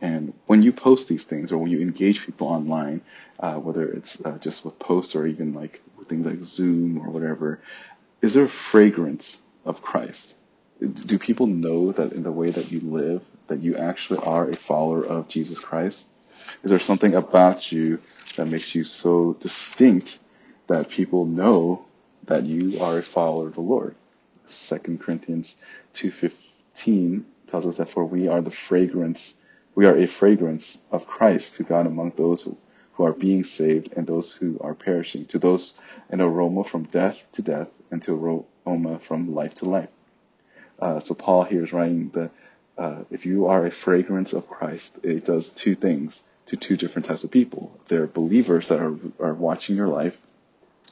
And 0.00 0.32
when 0.46 0.62
you 0.62 0.72
post 0.72 1.08
these 1.08 1.24
things 1.24 1.52
or 1.52 1.58
when 1.58 1.70
you 1.70 1.80
engage 1.80 2.24
people 2.24 2.46
online, 2.46 3.02
uh, 3.38 3.54
whether 3.54 3.86
it's 3.86 4.24
uh, 4.24 4.38
just 4.38 4.64
with 4.64 4.78
posts 4.78 5.14
or 5.14 5.26
even 5.26 5.54
like 5.54 5.82
with 5.98 6.08
things 6.08 6.24
like 6.24 6.42
Zoom 6.42 6.98
or 6.98 7.10
whatever, 7.10 7.60
is 8.22 8.34
there 8.34 8.44
a 8.44 8.48
fragrance 8.48 9.42
of 9.64 9.82
Christ? 9.82 10.36
Do 10.80 11.18
people 11.18 11.46
know 11.46 11.92
that 11.92 12.12
in 12.12 12.22
the 12.22 12.32
way 12.32 12.50
that 12.50 12.72
you 12.72 12.80
live, 12.80 13.22
that 13.48 13.60
you 13.60 13.76
actually 13.76 14.20
are 14.20 14.48
a 14.48 14.56
follower 14.56 15.04
of 15.04 15.28
Jesus 15.28 15.58
Christ? 15.58 16.08
Is 16.62 16.70
there 16.70 16.78
something 16.78 17.14
about 17.14 17.72
you 17.72 18.00
that 18.36 18.46
makes 18.46 18.74
you 18.74 18.84
so 18.84 19.34
distinct 19.40 20.18
that 20.66 20.90
people 20.90 21.24
know 21.24 21.84
that 22.24 22.44
you 22.44 22.80
are 22.80 22.98
a 22.98 23.02
follower 23.02 23.48
of 23.48 23.54
the 23.54 23.60
Lord? 23.60 23.94
Second 24.46 25.00
Corinthians 25.00 25.62
2.15 25.94 27.24
tells 27.48 27.66
us 27.66 27.76
that 27.78 27.88
for 27.88 28.04
we 28.04 28.28
are 28.28 28.40
the 28.40 28.50
fragrance, 28.50 29.36
we 29.74 29.86
are 29.86 29.96
a 29.96 30.06
fragrance 30.06 30.78
of 30.90 31.06
Christ 31.06 31.56
to 31.56 31.62
God 31.62 31.86
among 31.86 32.12
those 32.16 32.42
who, 32.42 32.56
who 32.94 33.04
are 33.04 33.12
being 33.12 33.44
saved 33.44 33.94
and 33.96 34.06
those 34.06 34.32
who 34.32 34.58
are 34.60 34.74
perishing. 34.74 35.26
To 35.26 35.38
those 35.38 35.78
an 36.10 36.20
aroma 36.20 36.64
from 36.64 36.84
death 36.84 37.24
to 37.32 37.42
death 37.42 37.70
and 37.90 38.02
to 38.02 38.44
aroma 38.66 38.98
from 38.98 39.34
life 39.34 39.54
to 39.54 39.64
life. 39.64 39.88
Uh, 40.78 41.00
so 41.00 41.14
Paul 41.14 41.44
here 41.44 41.64
is 41.64 41.72
writing 41.72 42.10
that 42.10 42.30
uh, 42.78 43.04
if 43.10 43.26
you 43.26 43.46
are 43.46 43.66
a 43.66 43.70
fragrance 43.70 44.32
of 44.32 44.48
Christ, 44.48 45.00
it 45.02 45.26
does 45.26 45.52
two 45.52 45.74
things 45.74 46.22
to 46.50 46.56
two 46.56 46.76
different 46.76 47.06
types 47.06 47.22
of 47.22 47.30
people. 47.30 47.72
There 47.86 48.02
are 48.02 48.08
believers 48.08 48.68
that 48.68 48.80
are, 48.80 48.96
are 49.20 49.34
watching 49.34 49.76
your 49.76 49.86
life. 49.86 50.18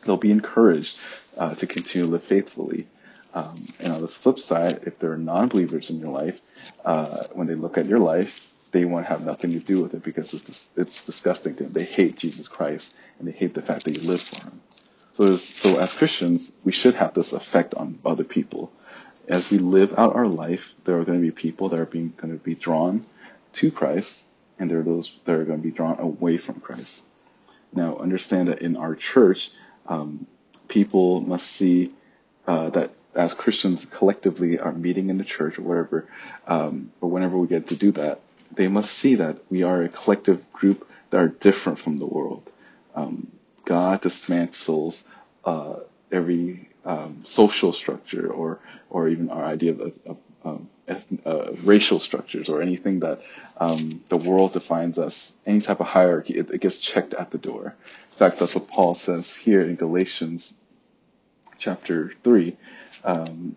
They'll 0.05 0.17
be 0.17 0.31
encouraged 0.31 0.97
uh, 1.37 1.57
to 1.57 1.67
continue 1.67 2.07
to 2.07 2.13
live 2.13 2.23
faithfully. 2.23 2.87
Um, 3.35 3.67
and 3.81 3.93
on 3.93 4.01
the 4.01 4.09
flip 4.09 4.39
side, 4.39 4.85
if 4.87 5.01
there 5.01 5.11
are 5.11 5.19
non-believers 5.19 5.91
in 5.91 5.99
your 5.99 6.13
life, 6.13 6.41
uh, 6.85 7.25
when 7.33 7.49
they 7.49 7.57
look 7.57 7.77
at 7.77 7.87
your 7.87 7.99
life, 7.99 8.41
they 8.71 8.85
want 8.85 9.07
to 9.07 9.13
have 9.13 9.25
nothing 9.25 9.51
to 9.53 9.59
do 9.59 9.83
with 9.83 9.95
it 9.95 10.03
because 10.05 10.33
it's 10.33 10.73
it's 10.77 11.05
disgusting 11.05 11.57
to 11.57 11.65
them. 11.65 11.73
They 11.73 11.85
hate 11.85 12.17
Jesus 12.17 12.47
Christ 12.47 12.97
and 13.19 13.27
they 13.27 13.33
hate 13.33 13.55
the 13.55 13.63
fact 13.63 13.85
that 13.85 13.99
you 13.99 14.09
live 14.09 14.23
for 14.23 14.45
Him. 14.45 14.61
So, 15.15 15.37
so 15.37 15.79
as 15.79 15.93
Christians, 15.93 16.53
we 16.65 16.73
should 16.73 16.95
have 16.95 17.15
this 17.15 17.33
effect 17.33 17.75
on 17.75 17.99
other 18.05 18.25
people. 18.25 18.71
As 19.29 19.51
we 19.51 19.59
live 19.59 19.99
out 19.99 20.15
our 20.15 20.29
life, 20.29 20.75
there 20.85 21.01
are 21.01 21.05
going 21.05 21.19
to 21.19 21.23
be 21.23 21.33
people 21.33 21.71
that 21.71 21.81
are 21.81 21.87
being 21.87 22.13
going 22.17 22.33
to 22.33 22.43
be 22.43 22.55
drawn 22.55 23.05
to 23.55 23.71
Christ 23.73 24.29
and 24.59 24.71
there 24.71 24.81
are 24.81 24.85
those 24.85 25.13
that 25.25 25.35
are 25.35 25.45
going 25.45 25.59
to 25.59 25.63
be 25.63 25.71
drawn 25.71 25.99
away 25.99 26.37
from 26.37 26.61
Christ. 26.61 27.03
Now, 27.73 27.97
understand 27.97 28.49
that 28.49 28.63
in 28.63 28.77
our 28.77 28.95
church, 28.95 29.51
um, 29.87 30.27
people 30.69 31.21
must 31.21 31.47
see 31.47 31.95
uh, 32.47 32.71
that 32.71 32.91
as 33.15 33.35
Christians 33.35 33.85
collectively 33.85 34.59
are 34.59 34.73
meeting 34.73 35.11
in 35.11 35.19
the 35.19 35.25
church 35.25 35.59
or 35.59 35.63
whatever, 35.63 36.07
um, 36.47 36.93
or 37.01 37.11
whenever 37.11 37.37
we 37.37 37.47
get 37.47 37.69
to 37.69 37.77
do 37.77 37.93
that, 37.93 38.21
they 38.55 38.69
must 38.69 38.93
see 38.93 39.17
that 39.17 39.39
we 39.51 39.63
are 39.63 39.83
a 39.83 39.89
collective 39.89 40.51
group 40.53 40.89
that 41.11 41.19
are 41.19 41.29
different 41.29 41.79
from 41.79 41.99
the 41.99 42.07
world. 42.07 42.51
Um, 42.95 43.31
God 43.65 44.03
dismantles 44.03 45.05
uh, 45.45 45.81
every 46.11 46.69
um, 46.85 47.23
social 47.25 47.73
structure 47.73 48.31
or 48.31 48.61
or 48.91 49.09
even 49.09 49.29
our 49.31 49.45
idea 49.45 49.73
of, 49.73 49.99
of 50.07 50.67
ethn- 50.89 51.27
uh, 51.27 51.53
racial 51.63 52.01
structures 52.01 52.49
or 52.49 52.63
anything 52.63 53.01
that 53.01 53.21
um, 53.59 54.03
the 54.09 54.17
world 54.17 54.53
defines 54.53 54.99
as 54.99 55.37
any 55.47 55.61
type 55.61 55.81
of 55.81 55.87
hierarchy, 55.87 56.35
it, 56.35 56.51
it, 56.51 56.61
gets 56.61 56.79
checked 56.79 57.15
at 57.15 57.31
the 57.31 57.39
door. 57.39 57.67
In 57.67 58.17
fact, 58.17 58.39
that's 58.39 58.55
what 58.55 58.69
Paul 58.69 58.95
says 58.95 59.35
here 59.35 59.63
in 59.63 59.77
Galatians 59.77 60.55
chapter 61.59 62.13
3, 62.25 62.57
um, 63.05 63.57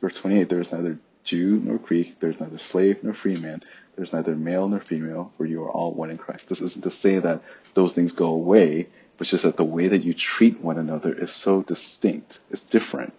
verse 0.00 0.14
28. 0.14 0.48
There 0.48 0.60
is 0.60 0.72
neither 0.72 0.98
Jew 1.24 1.60
nor 1.62 1.78
Greek, 1.78 2.20
there 2.20 2.30
is 2.30 2.40
neither 2.40 2.58
slave 2.58 3.02
nor 3.02 3.14
free 3.14 3.36
man, 3.36 3.62
there 3.96 4.04
is 4.04 4.12
neither 4.12 4.36
male 4.36 4.68
nor 4.68 4.80
female, 4.80 5.32
for 5.36 5.46
you 5.46 5.62
are 5.64 5.70
all 5.70 5.92
one 5.92 6.10
in 6.10 6.18
Christ. 6.18 6.48
This 6.48 6.60
isn't 6.60 6.84
to 6.84 6.90
say 6.90 7.18
that 7.18 7.42
those 7.74 7.92
things 7.92 8.12
go 8.12 8.26
away, 8.26 8.88
but 9.16 9.26
just 9.26 9.44
that 9.44 9.56
the 9.56 9.64
way 9.64 9.88
that 9.88 10.04
you 10.04 10.14
treat 10.14 10.60
one 10.60 10.78
another 10.78 11.12
is 11.12 11.32
so 11.32 11.62
distinct, 11.62 12.38
it's 12.50 12.62
different. 12.62 13.14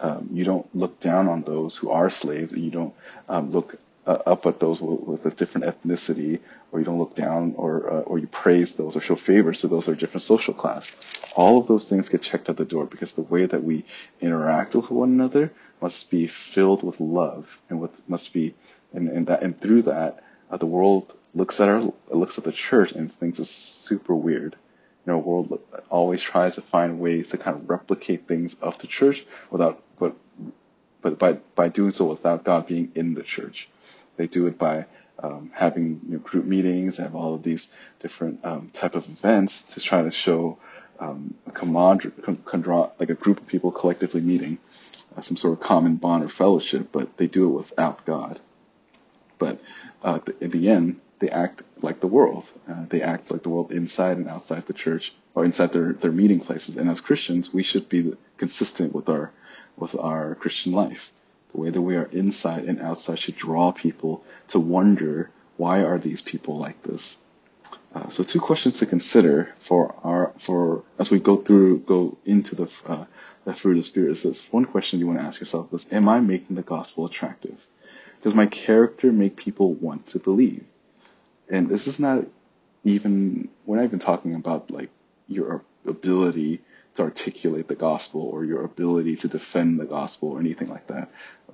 Um, 0.00 0.30
you 0.32 0.44
don't 0.44 0.74
look 0.74 1.00
down 1.00 1.28
on 1.28 1.42
those 1.42 1.76
who 1.76 1.90
are 1.90 2.10
slaves. 2.10 2.52
You 2.52 2.70
don't 2.70 2.94
um, 3.28 3.52
look 3.52 3.78
uh, 4.06 4.18
up 4.26 4.46
at 4.46 4.58
those 4.58 4.80
with, 4.80 5.24
a 5.26 5.30
different 5.30 5.66
ethnicity, 5.66 6.40
or 6.72 6.80
you 6.80 6.84
don't 6.84 6.98
look 6.98 7.14
down, 7.14 7.54
or 7.56 7.88
uh, 7.88 8.00
or 8.00 8.18
you 8.18 8.26
praise 8.26 8.74
those 8.74 8.96
or 8.96 9.00
show 9.00 9.14
favors 9.14 9.60
to 9.60 9.68
those 9.68 9.86
who 9.86 9.92
are 9.92 9.96
different 9.96 10.22
social 10.22 10.54
class. 10.54 10.96
All 11.36 11.60
of 11.60 11.68
those 11.68 11.88
things 11.88 12.08
get 12.08 12.22
checked 12.22 12.48
at 12.48 12.56
the 12.56 12.64
door 12.64 12.86
because 12.86 13.12
the 13.12 13.22
way 13.22 13.46
that 13.46 13.62
we 13.62 13.84
interact 14.20 14.74
with 14.74 14.90
one 14.90 15.10
another 15.10 15.52
must 15.80 16.10
be 16.10 16.26
filled 16.26 16.82
with 16.82 17.00
love, 17.00 17.60
and 17.68 17.80
with 17.80 18.08
must 18.08 18.32
be, 18.32 18.54
and, 18.92 19.08
and 19.08 19.26
that 19.28 19.42
and 19.42 19.60
through 19.60 19.82
that, 19.82 20.24
uh, 20.50 20.56
the 20.56 20.66
world 20.66 21.14
looks 21.34 21.60
at 21.60 21.68
our 21.68 21.92
looks 22.10 22.38
at 22.38 22.44
the 22.44 22.52
church 22.52 22.92
and 22.92 23.12
thinks 23.12 23.38
it's 23.38 23.50
super 23.50 24.14
weird. 24.14 24.56
You 25.06 25.12
know, 25.12 25.18
world 25.18 25.60
always 25.90 26.20
tries 26.20 26.54
to 26.54 26.62
find 26.62 27.00
ways 27.00 27.30
to 27.30 27.38
kind 27.38 27.56
of 27.56 27.68
replicate 27.68 28.28
things 28.28 28.54
of 28.54 28.78
the 28.78 28.86
church 28.86 29.24
without, 29.50 29.82
but 29.98 30.14
but 31.00 31.18
by 31.18 31.32
by 31.54 31.68
doing 31.68 31.92
so 31.92 32.06
without 32.06 32.44
God 32.44 32.66
being 32.66 32.92
in 32.94 33.14
the 33.14 33.22
church. 33.22 33.68
They 34.16 34.26
do 34.26 34.46
it 34.46 34.58
by 34.58 34.86
um, 35.18 35.50
having 35.54 36.00
you 36.06 36.14
know, 36.14 36.18
group 36.18 36.44
meetings, 36.44 36.98
have 36.98 37.14
all 37.14 37.34
of 37.34 37.42
these 37.42 37.72
different 38.00 38.44
um, 38.44 38.70
type 38.72 38.94
of 38.94 39.08
events 39.08 39.74
to 39.74 39.80
try 39.80 40.02
to 40.02 40.10
show 40.10 40.58
um, 40.98 41.34
a 41.46 41.50
command, 41.50 42.12
like 42.98 43.10
a 43.10 43.14
group 43.14 43.40
of 43.40 43.46
people 43.46 43.72
collectively 43.72 44.20
meeting, 44.20 44.58
uh, 45.16 45.20
some 45.20 45.36
sort 45.36 45.54
of 45.54 45.60
common 45.60 45.96
bond 45.96 46.24
or 46.24 46.28
fellowship, 46.28 46.88
but 46.92 47.16
they 47.16 47.26
do 47.26 47.46
it 47.46 47.56
without 47.56 48.04
God. 48.04 48.40
But 49.38 49.60
uh, 50.02 50.20
in 50.40 50.50
the 50.50 50.70
end, 50.70 51.00
they 51.22 51.30
act 51.30 51.62
like 51.80 52.00
the 52.00 52.08
world. 52.08 52.44
Uh, 52.68 52.84
they 52.88 53.00
act 53.00 53.30
like 53.30 53.44
the 53.44 53.48
world 53.48 53.70
inside 53.70 54.16
and 54.16 54.28
outside 54.28 54.66
the 54.66 54.72
church, 54.72 55.14
or 55.36 55.44
inside 55.44 55.72
their, 55.72 55.92
their 55.92 56.10
meeting 56.10 56.40
places. 56.40 56.76
And 56.76 56.90
as 56.90 57.00
Christians, 57.00 57.54
we 57.54 57.62
should 57.62 57.88
be 57.88 58.16
consistent 58.38 58.92
with 58.92 59.08
our 59.08 59.30
with 59.76 59.94
our 59.94 60.34
Christian 60.34 60.72
life. 60.72 61.12
The 61.52 61.60
way 61.60 61.70
that 61.70 61.80
we 61.80 61.94
are 61.96 62.08
inside 62.10 62.64
and 62.64 62.80
outside 62.80 63.20
should 63.20 63.36
draw 63.36 63.70
people 63.70 64.24
to 64.48 64.58
wonder 64.58 65.30
why 65.56 65.84
are 65.84 65.98
these 65.98 66.22
people 66.22 66.58
like 66.58 66.82
this. 66.82 67.18
Uh, 67.94 68.08
so 68.08 68.24
two 68.24 68.40
questions 68.40 68.80
to 68.80 68.86
consider 68.86 69.54
for 69.58 69.94
our 70.02 70.32
for 70.38 70.82
as 70.98 71.08
we 71.12 71.20
go 71.20 71.36
through 71.36 71.78
go 71.94 72.18
into 72.24 72.56
the 72.56 72.68
uh, 72.84 73.04
the 73.44 73.54
fruit 73.54 73.72
of 73.72 73.76
the 73.78 73.84
spirit 73.84 74.10
is 74.10 74.24
this. 74.24 74.52
One 74.52 74.64
question 74.64 74.98
you 74.98 75.06
want 75.06 75.20
to 75.20 75.24
ask 75.24 75.38
yourself 75.38 75.72
is: 75.72 75.86
Am 75.92 76.08
I 76.08 76.18
making 76.18 76.56
the 76.56 76.62
gospel 76.62 77.06
attractive? 77.06 77.64
Does 78.22 78.34
my 78.34 78.46
character 78.46 79.12
make 79.12 79.36
people 79.36 79.72
want 79.72 80.08
to 80.08 80.18
believe? 80.18 80.64
And 81.52 81.68
this 81.68 81.86
is 81.86 82.00
not 82.00 82.24
even 82.82 83.50
we're 83.66 83.76
not 83.76 83.84
even 83.84 83.98
talking 83.98 84.34
about 84.34 84.70
like 84.70 84.88
your 85.28 85.62
ability 85.86 86.62
to 86.94 87.02
articulate 87.02 87.68
the 87.68 87.74
gospel 87.74 88.22
or 88.22 88.44
your 88.44 88.64
ability 88.64 89.16
to 89.16 89.28
defend 89.28 89.78
the 89.78 89.84
gospel 89.84 90.30
or 90.30 90.40
anything 90.40 90.68
like 90.68 90.86
that, 90.86 91.10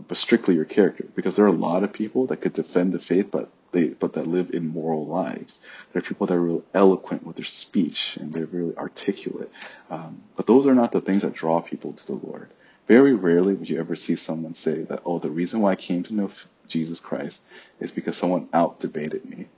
but 0.07 0.17
strictly 0.17 0.55
your 0.55 0.65
character. 0.65 1.05
Because 1.17 1.35
there 1.35 1.45
are 1.45 1.49
a 1.49 1.65
lot 1.69 1.83
of 1.83 1.93
people 1.93 2.27
that 2.29 2.41
could 2.41 2.53
defend 2.53 2.93
the 2.93 3.01
faith, 3.01 3.31
but 3.33 3.51
they 3.73 3.89
but 3.89 4.13
that 4.13 4.29
live 4.29 4.55
immoral 4.55 5.05
lives. 5.05 5.61
There 5.93 5.99
are 6.01 6.07
people 6.07 6.29
that 6.29 6.35
are 6.35 6.41
really 6.41 6.63
eloquent 6.75 7.27
with 7.27 7.35
their 7.35 7.45
speech 7.45 8.17
and 8.21 8.33
they're 8.33 8.47
really 8.47 8.77
articulate. 8.77 9.51
Um, 9.91 10.23
but 10.37 10.47
those 10.47 10.67
are 10.69 10.77
not 10.77 10.93
the 10.93 11.01
things 11.01 11.23
that 11.23 11.35
draw 11.35 11.61
people 11.61 11.93
to 11.93 12.07
the 12.07 12.15
Lord. 12.15 12.51
Very 12.87 13.15
rarely 13.15 13.55
would 13.55 13.69
you 13.69 13.81
ever 13.81 13.97
see 13.97 14.15
someone 14.15 14.55
say 14.55 14.83
that, 14.85 15.03
oh, 15.05 15.19
the 15.19 15.29
reason 15.29 15.61
why 15.61 15.73
I 15.73 15.77
came 15.77 16.05
to 16.05 16.15
know 16.15 16.31
Jesus 16.69 17.01
Christ 17.01 17.43
is 17.81 17.91
because 17.91 18.17
someone 18.17 18.49
out 18.53 18.79
debated 18.79 19.25
me. 19.29 19.49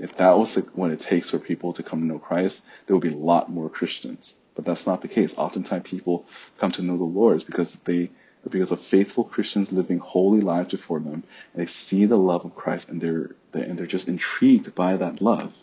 If 0.00 0.16
that 0.16 0.38
was 0.38 0.56
what 0.74 0.90
it 0.90 1.00
takes 1.00 1.30
for 1.30 1.38
people 1.38 1.72
to 1.74 1.82
come 1.82 2.00
to 2.00 2.06
know 2.06 2.18
Christ, 2.18 2.64
there 2.86 2.96
would 2.96 3.02
be 3.02 3.14
a 3.14 3.16
lot 3.16 3.50
more 3.50 3.68
Christians. 3.68 4.36
But 4.54 4.64
that's 4.64 4.86
not 4.86 5.02
the 5.02 5.08
case. 5.08 5.36
Oftentimes 5.36 5.88
people 5.88 6.26
come 6.58 6.72
to 6.72 6.82
know 6.82 6.96
the 6.96 7.04
Lord 7.04 7.36
is 7.36 7.44
because 7.44 7.74
they 7.80 8.10
because 8.48 8.70
of 8.70 8.80
faithful 8.80 9.24
Christians 9.24 9.72
living 9.72 9.98
holy 9.98 10.40
lives 10.40 10.68
before 10.68 11.00
them, 11.00 11.24
they 11.54 11.66
see 11.66 12.04
the 12.06 12.16
love 12.16 12.44
of 12.44 12.54
Christ, 12.54 12.88
and 12.88 13.00
they're, 13.00 13.34
and 13.52 13.78
they're 13.78 13.86
just 13.86 14.08
intrigued 14.08 14.74
by 14.74 14.96
that 14.96 15.20
love. 15.20 15.54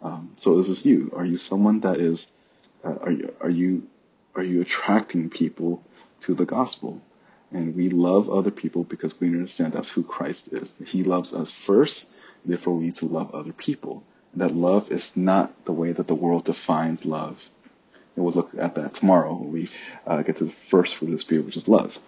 Um, 0.00 0.32
so 0.38 0.58
is 0.58 0.68
this 0.68 0.84
you? 0.84 1.12
Are 1.14 1.24
you 1.24 1.36
someone 1.36 1.80
that 1.80 1.98
is? 1.98 2.30
Uh, 2.82 2.96
are 3.02 3.12
you 3.12 3.34
are 3.40 3.50
you 3.50 3.88
are 4.34 4.42
you 4.42 4.60
attracting 4.60 5.30
people 5.30 5.84
to 6.20 6.34
the 6.34 6.44
gospel? 6.44 7.00
And 7.52 7.76
we 7.76 7.90
love 7.90 8.30
other 8.30 8.50
people 8.50 8.82
because 8.82 9.18
we 9.20 9.28
understand 9.28 9.74
that's 9.74 9.90
who 9.90 10.02
Christ 10.02 10.52
is. 10.52 10.78
He 10.86 11.04
loves 11.04 11.34
us 11.34 11.50
first, 11.50 12.10
therefore 12.44 12.74
we 12.74 12.84
need 12.84 12.96
to 12.96 13.06
love 13.06 13.34
other 13.34 13.52
people. 13.52 14.02
And 14.32 14.42
that 14.42 14.54
love 14.54 14.90
is 14.90 15.16
not 15.16 15.64
the 15.64 15.72
way 15.72 15.92
that 15.92 16.08
the 16.08 16.14
world 16.14 16.44
defines 16.44 17.04
love. 17.04 17.50
And 18.16 18.24
we'll 18.24 18.34
look 18.34 18.54
at 18.58 18.74
that 18.74 18.94
tomorrow 18.94 19.34
when 19.34 19.52
we 19.52 19.70
uh, 20.06 20.22
get 20.22 20.36
to 20.36 20.44
the 20.44 20.50
first 20.50 20.96
fruit 20.96 21.08
of 21.08 21.12
the 21.12 21.18
Spirit, 21.18 21.46
which 21.46 21.56
is 21.56 21.68
love. 21.68 21.98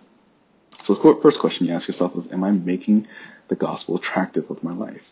So 0.82 0.94
the 0.94 1.20
first 1.20 1.40
question 1.40 1.66
you 1.66 1.72
ask 1.72 1.88
yourself 1.88 2.16
is, 2.16 2.30
am 2.32 2.44
I 2.44 2.50
making 2.50 3.08
the 3.48 3.56
gospel 3.56 3.96
attractive 3.96 4.50
with 4.50 4.62
my 4.62 4.72
life? 4.72 5.10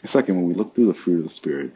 And 0.00 0.10
second, 0.10 0.36
when 0.36 0.48
we 0.48 0.54
look 0.54 0.74
through 0.74 0.86
the 0.86 0.94
fruit 0.94 1.18
of 1.18 1.22
the 1.22 1.28
Spirit, 1.28 1.72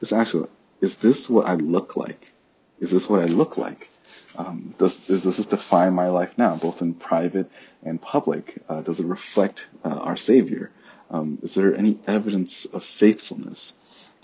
just 0.00 0.12
ask, 0.12 0.34
is 0.80 0.96
this 0.96 1.28
what 1.28 1.46
I 1.46 1.54
look 1.54 1.96
like? 1.96 2.32
Is 2.80 2.90
this 2.90 3.08
what 3.08 3.20
I 3.20 3.26
look 3.26 3.56
like? 3.56 3.88
Um, 4.36 4.74
does, 4.78 5.10
is, 5.10 5.22
does 5.22 5.36
this 5.36 5.46
define 5.46 5.94
my 5.94 6.08
life 6.08 6.38
now, 6.38 6.56
both 6.56 6.82
in 6.82 6.94
private 6.94 7.50
and 7.82 8.00
public? 8.00 8.58
Uh, 8.68 8.82
does 8.82 9.00
it 9.00 9.06
reflect 9.06 9.66
uh, 9.84 9.98
our 9.98 10.16
Savior? 10.16 10.70
Um, 11.10 11.38
is 11.42 11.54
there 11.54 11.74
any 11.74 11.98
evidence 12.06 12.64
of 12.66 12.84
faithfulness? 12.84 13.74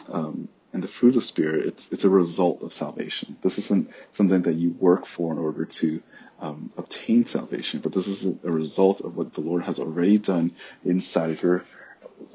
Um, 0.08 0.48
and 0.72 0.82
the 0.82 0.88
fruit 0.88 1.10
of 1.10 1.14
the 1.14 1.20
Spirit, 1.20 1.66
it's, 1.66 1.92
it's 1.92 2.04
a 2.04 2.10
result 2.10 2.62
of 2.62 2.72
salvation. 2.72 3.36
This 3.42 3.58
isn't 3.58 3.90
something 4.10 4.42
that 4.42 4.54
you 4.54 4.70
work 4.70 5.06
for 5.06 5.32
in 5.32 5.38
order 5.38 5.64
to 5.64 6.02
um, 6.40 6.72
obtain 6.76 7.26
salvation, 7.26 7.80
but 7.80 7.92
this 7.92 8.08
is 8.08 8.26
a, 8.26 8.36
a, 8.44 8.50
result 8.50 9.00
of 9.00 9.16
what 9.16 9.32
the 9.34 9.40
Lord 9.40 9.62
has 9.62 9.78
already 9.78 10.18
done 10.18 10.52
inside 10.84 11.30
of 11.30 11.42
your 11.42 11.64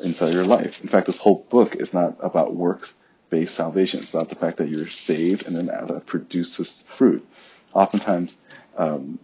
inside 0.03 0.29
of 0.29 0.35
your 0.35 0.45
life. 0.45 0.81
In 0.81 0.87
fact, 0.87 1.07
this 1.07 1.19
whole 1.19 1.45
book 1.49 1.75
is 1.75 1.93
not 1.93 2.17
about 2.21 2.55
works-based 2.55 3.53
salvation. 3.53 3.99
It's 3.99 4.09
about 4.09 4.29
the 4.29 4.35
fact 4.35 4.57
that 4.57 4.69
you're 4.69 4.87
saved 4.87 5.45
and 5.45 5.55
then 5.55 5.65
that 5.65 6.05
produces 6.05 6.83
fruit. 6.87 7.27
Oftentimes, 7.73 8.41
um, 8.77 9.19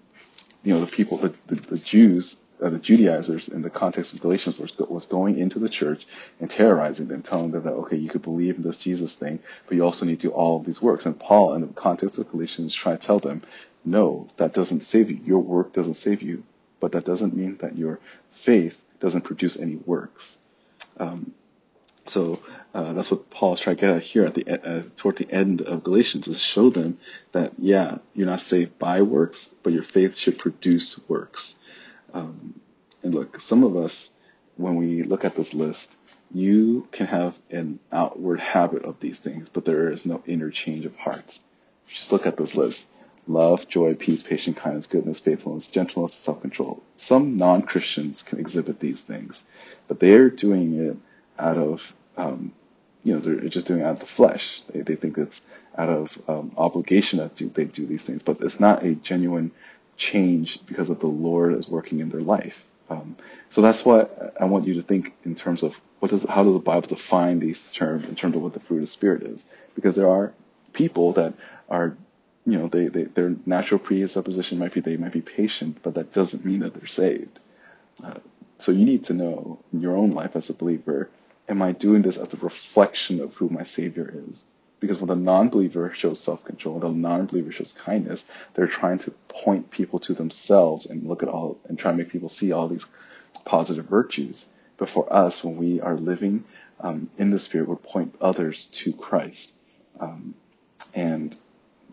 you 0.64 0.74
know, 0.74 0.82
the 0.82 0.92
people, 0.92 1.18
the, 1.18 1.34
the, 1.48 1.56
the 1.56 1.78
Jews 1.78 2.42
uh, 2.62 2.70
the 2.70 2.80
Judaizers 2.80 3.50
in 3.50 3.62
the 3.62 3.70
context 3.70 4.14
of 4.14 4.22
Galatians 4.22 4.58
was, 4.58 4.78
was 4.78 5.06
going 5.06 5.38
into 5.38 5.60
the 5.60 5.70
church 5.70 6.06
and 6.40 6.50
terrorizing 6.50 7.08
them, 7.08 7.22
telling 7.22 7.52
them 7.52 7.64
that, 7.64 7.74
okay, 7.74 7.98
you 7.98 8.10
could 8.10 8.22
believe 8.22 8.56
in 8.56 8.64
this 8.64 8.80
Jesus 8.80 9.14
thing, 9.14 9.40
but 9.68 9.76
you 9.76 9.84
also 9.84 10.06
need 10.06 10.20
to 10.22 10.28
do 10.28 10.34
all 10.34 10.58
of 10.58 10.66
these 10.66 10.82
works. 10.82 11.06
And 11.06 11.20
Paul, 11.20 11.54
in 11.54 11.62
the 11.62 11.68
context 11.68 12.18
of 12.18 12.30
Galatians, 12.32 12.74
tried 12.74 13.02
to 13.02 13.08
tell 13.08 13.20
them, 13.20 13.42
no, 13.84 14.28
that 14.38 14.54
doesn't 14.54 14.82
save 14.82 15.12
you. 15.12 15.20
Your 15.24 15.40
work 15.40 15.74
doesn't 15.74 15.96
save 15.96 16.22
you, 16.22 16.44
but 16.80 16.94
that 16.94 17.06
doesn't 17.06 17.36
mean 17.36 17.58
that 17.58 17.78
your 17.78 18.00
faith 18.32 18.84
doesn't 19.00 19.22
produce 19.22 19.58
any 19.58 19.76
works. 19.76 20.40
Um, 20.98 21.34
so 22.08 22.40
uh, 22.74 22.94
that's 22.94 23.12
what 23.12 23.30
Paul's 23.30 23.60
trying 23.60 23.78
to 23.78 23.82
get 23.82 23.96
at 23.96 24.04
here 24.04 24.26
at 24.26 24.36
the 24.36 24.48
uh, 24.48 24.84
toward 24.96 25.18
the 25.18 25.30
end 25.32 25.62
of 25.62 25.84
Galatians 25.84 26.28
is 26.28 26.40
show 26.40 26.70
them 26.70 27.00
that 27.32 27.54
yeah, 27.58 27.98
you're 28.14 28.28
not 28.28 28.42
saved 28.42 28.78
by 28.78 29.02
works, 29.02 29.54
but 29.64 29.74
your 29.74 29.84
faith 29.84 30.16
should 30.16 30.38
produce 30.38 31.00
works. 31.08 31.56
Um, 32.16 32.60
and 33.04 33.14
look, 33.14 33.40
some 33.40 33.64
of 33.64 33.76
us, 33.76 34.10
when 34.56 34.76
we 34.76 35.04
look 35.04 35.26
at 35.26 35.36
this 35.36 35.54
list, 35.54 35.98
you 36.34 36.88
can 36.92 37.06
have 37.06 37.38
an 37.52 37.80
outward 37.92 38.40
habit 38.40 38.84
of 38.84 39.00
these 39.00 39.20
things, 39.20 39.48
but 39.52 39.66
there 39.66 39.92
is 39.92 40.06
no 40.06 40.24
interchange 40.26 40.86
of 40.86 40.96
hearts. 40.96 41.42
Just 41.88 42.12
look 42.12 42.26
at 42.26 42.38
this 42.38 42.56
list. 42.56 42.92
Love, 43.28 43.68
joy, 43.68 43.96
peace, 43.96 44.24
patience, 44.24 44.58
kindness, 44.58 44.88
goodness, 44.88 45.20
faithfulness, 45.20 45.68
gentleness, 45.68 46.14
self-control. 46.14 46.82
Some 46.98 47.38
non-Christians 47.38 48.22
can 48.22 48.40
exhibit 48.40 48.80
these 48.80 49.02
things, 49.02 49.46
but 49.88 50.00
they're 50.00 50.30
doing 50.30 50.76
it 50.76 50.98
out 51.38 51.58
of, 51.58 51.94
um, 52.18 52.54
you 53.04 53.14
know, 53.14 53.20
they're 53.20 53.50
just 53.50 53.68
doing 53.68 53.82
it 53.82 53.84
out 53.84 53.94
of 53.94 54.00
the 54.00 54.06
flesh. 54.06 54.62
They, 54.72 54.82
they 54.82 54.96
think 54.96 55.18
it's 55.18 55.42
out 55.76 55.90
of 55.90 56.18
um, 56.28 56.52
obligation 56.56 57.20
that 57.20 57.36
they 57.36 57.66
do 57.66 57.86
these 57.86 58.04
things, 58.04 58.24
but 58.24 58.40
it's 58.42 58.60
not 58.60 58.84
a 58.84 58.96
genuine 58.96 59.52
change 59.98 60.66
because 60.66 60.90
of 60.90 61.00
the 61.00 61.08
Lord 61.08 61.54
is 61.54 61.68
working 61.68 62.00
in 62.00 62.10
their 62.10 62.22
life. 62.22 62.64
Um, 62.90 63.16
so 63.50 63.62
that's 63.62 63.86
what 63.86 64.36
I 64.40 64.46
want 64.46 64.68
you 64.68 64.76
to 64.76 64.82
think 64.82 65.14
in 65.24 65.36
terms 65.36 65.64
of 65.64 65.80
what 66.00 66.12
does 66.12 66.24
how 66.24 66.44
does 66.44 66.54
the 66.54 66.60
Bible 66.60 66.88
define 66.88 67.40
these 67.40 67.72
terms 67.72 68.08
in 68.08 68.16
terms 68.16 68.36
of 68.36 68.42
what 68.42 68.54
the 68.54 68.60
fruit 68.60 68.78
of 68.78 68.84
the 68.84 68.88
Spirit 68.88 69.24
is? 69.24 69.46
Because 69.74 69.96
there 69.96 70.10
are 70.10 70.34
people 70.74 71.14
that 71.14 71.34
are, 71.70 71.98
you 72.46 72.60
know, 72.60 72.68
they, 72.68 72.88
they 72.88 73.04
their 73.04 73.36
natural 73.46 73.80
presupposition 73.80 74.60
might 74.60 74.74
be 74.74 74.82
they 74.82 74.98
might 74.98 75.14
be 75.14 75.22
patient, 75.22 75.78
but 75.82 75.96
that 75.96 76.14
doesn't 76.14 76.46
mean 76.46 76.60
that 76.60 76.74
they're 76.74 76.88
saved. 76.88 77.40
Uh, 78.04 78.16
so 78.58 78.72
you 78.72 78.86
need 78.86 79.06
to 79.06 79.14
know 79.14 79.60
in 79.74 79.82
your 79.82 79.98
own 79.98 80.12
life 80.12 80.36
as 80.36 80.50
a 80.50 80.54
believer, 80.54 81.10
am 81.50 81.62
I 81.62 81.72
doing 81.72 82.02
this 82.02 82.18
as 82.18 82.34
a 82.34 82.38
reflection 82.38 83.20
of 83.22 83.36
who 83.36 83.50
my 83.50 83.64
Savior 83.64 84.14
is? 84.30 84.44
Because 84.80 85.00
when 85.00 85.08
the 85.08 85.16
non-believer 85.16 85.94
shows 85.94 86.20
self-control, 86.20 86.80
when 86.80 87.02
the 87.02 87.08
non-believer 87.08 87.52
shows 87.52 87.72
kindness, 87.72 88.30
they're 88.54 88.68
trying 88.68 89.00
to 89.00 89.12
point 89.30 89.72
people 89.72 90.00
to 90.00 90.14
themselves 90.14 90.86
and 90.86 91.08
look 91.08 91.24
at 91.24 91.30
all 91.30 91.58
and 91.68 91.80
try 91.80 91.92
to 91.92 91.98
make 91.98 92.10
people 92.10 92.30
see 92.30 92.52
all 92.52 92.68
these 92.68 92.86
positive 93.46 93.86
virtues. 93.86 94.48
But 94.78 94.90
for 94.90 95.12
us, 95.12 95.44
when 95.44 95.58
we 95.58 95.82
are 95.82 95.96
living 95.96 96.44
um, 96.80 97.10
in 97.18 97.32
the 97.32 97.40
Spirit, 97.40 97.70
we 97.70 97.76
point 97.76 98.16
others 98.20 98.66
to 98.66 98.94
Christ. 98.94 99.54
Um, 100.00 100.36
and 100.94 101.36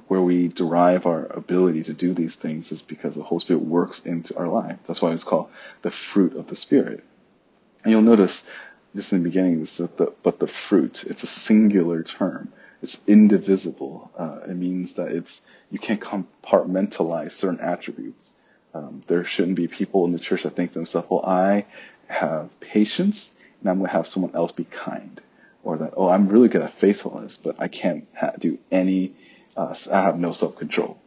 where 0.09 0.21
we 0.21 0.49
derive 0.49 1.07
our 1.07 1.27
ability 1.27 1.85
to 1.85 1.93
do 1.95 2.13
these 2.13 2.37
things 2.37 2.73
is 2.73 2.83
because 2.83 3.15
the 3.15 3.23
Holy 3.23 3.41
Spirit 3.41 3.63
works 3.63 4.05
into 4.05 4.37
our 4.37 4.49
life. 4.49 4.79
That's 4.87 5.01
why 5.01 5.13
it's 5.13 5.25
called 5.25 5.49
the 5.83 5.91
fruit 5.91 6.37
of 6.37 6.49
the 6.49 6.57
Spirit. 6.57 7.05
And 7.83 7.93
you'll 7.93 8.03
notice 8.03 8.49
just 8.95 9.13
in 9.13 9.23
the 9.23 9.29
beginning, 9.29 9.61
this 9.61 9.79
the, 9.79 10.13
but 10.23 10.39
the 10.39 10.47
fruit, 10.47 11.05
it's 11.05 11.23
a 11.23 11.27
singular 11.29 12.03
term. 12.03 12.53
It's 12.83 13.09
indivisible. 13.09 14.11
Uh, 14.17 14.41
it 14.49 14.55
means 14.55 14.95
that 14.95 15.13
it's 15.13 15.47
you 15.71 15.79
can't 15.79 16.01
compartmentalize 16.01 17.33
certain 17.33 17.61
attributes. 17.61 18.35
Um, 18.75 19.03
there 19.07 19.25
shouldn't 19.25 19.57
be 19.57 19.69
people 19.69 20.05
in 20.05 20.13
the 20.13 20.19
church 20.19 20.43
that 20.43 20.57
think 20.57 20.71
to 20.73 20.75
themselves, 20.75 21.09
well, 21.11 21.25
I 21.25 21.67
have 22.09 22.59
patience 22.61 23.35
and 23.61 23.71
I'm 23.71 23.79
going 23.79 23.89
to 23.91 23.97
have 23.97 24.07
someone 24.07 24.35
else 24.35 24.53
be 24.53 24.65
kind. 24.65 25.21
Or 25.63 25.79
that, 25.79 25.95
oh, 25.97 26.09
I'm 26.09 26.29
really 26.29 26.49
good 26.49 26.63
at 26.63 26.73
faithfulness, 26.73 27.37
but 27.37 27.57
I 27.61 27.69
can't 27.69 28.09
ha- 28.15 28.33
do 28.39 28.59
any, 28.73 29.15
uh, 29.57 29.75
I 29.93 30.03
have 30.03 30.19
no 30.19 30.33
self 30.33 30.57
control. 30.57 30.99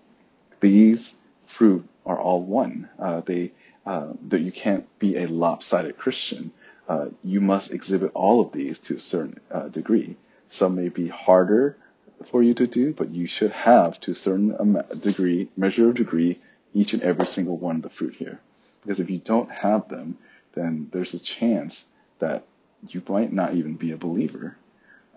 These 0.61 1.15
fruit 1.45 1.85
are 2.05 2.17
all 2.19 2.41
one. 2.41 2.89
Uh, 2.97 3.21
they, 3.21 3.51
uh, 3.85 4.13
that 4.29 4.41
you 4.41 4.51
can't 4.51 4.87
be 4.97 5.17
a 5.17 5.27
lopsided 5.27 5.97
Christian. 5.97 6.51
Uh, 6.87 7.07
you 7.23 7.41
must 7.41 7.73
exhibit 7.73 8.11
all 8.13 8.41
of 8.41 8.53
these 8.53 8.79
to 8.79 8.95
a 8.95 8.99
certain 8.99 9.39
uh, 9.51 9.67
degree. 9.67 10.15
Some 10.47 10.75
may 10.75 10.89
be 10.89 11.07
harder 11.07 11.77
for 12.25 12.41
you 12.41 12.53
to 12.55 12.67
do, 12.67 12.93
but 12.93 13.09
you 13.09 13.27
should 13.27 13.51
have 13.51 13.99
to 14.01 14.11
a 14.11 14.15
certain 14.15 14.81
degree, 15.01 15.49
measure 15.57 15.89
of 15.89 15.95
degree, 15.95 16.39
each 16.73 16.93
and 16.93 17.03
every 17.03 17.25
single 17.25 17.57
one 17.57 17.77
of 17.77 17.81
the 17.81 17.89
fruit 17.89 18.15
here. 18.15 18.39
Because 18.81 18.99
if 18.99 19.09
you 19.09 19.17
don't 19.17 19.51
have 19.51 19.89
them, 19.89 20.17
then 20.53 20.89
there's 20.91 21.13
a 21.13 21.19
chance 21.19 21.87
that 22.19 22.45
you 22.87 23.01
might 23.07 23.33
not 23.33 23.53
even 23.53 23.75
be 23.75 23.91
a 23.91 23.97
believer. 23.97 24.55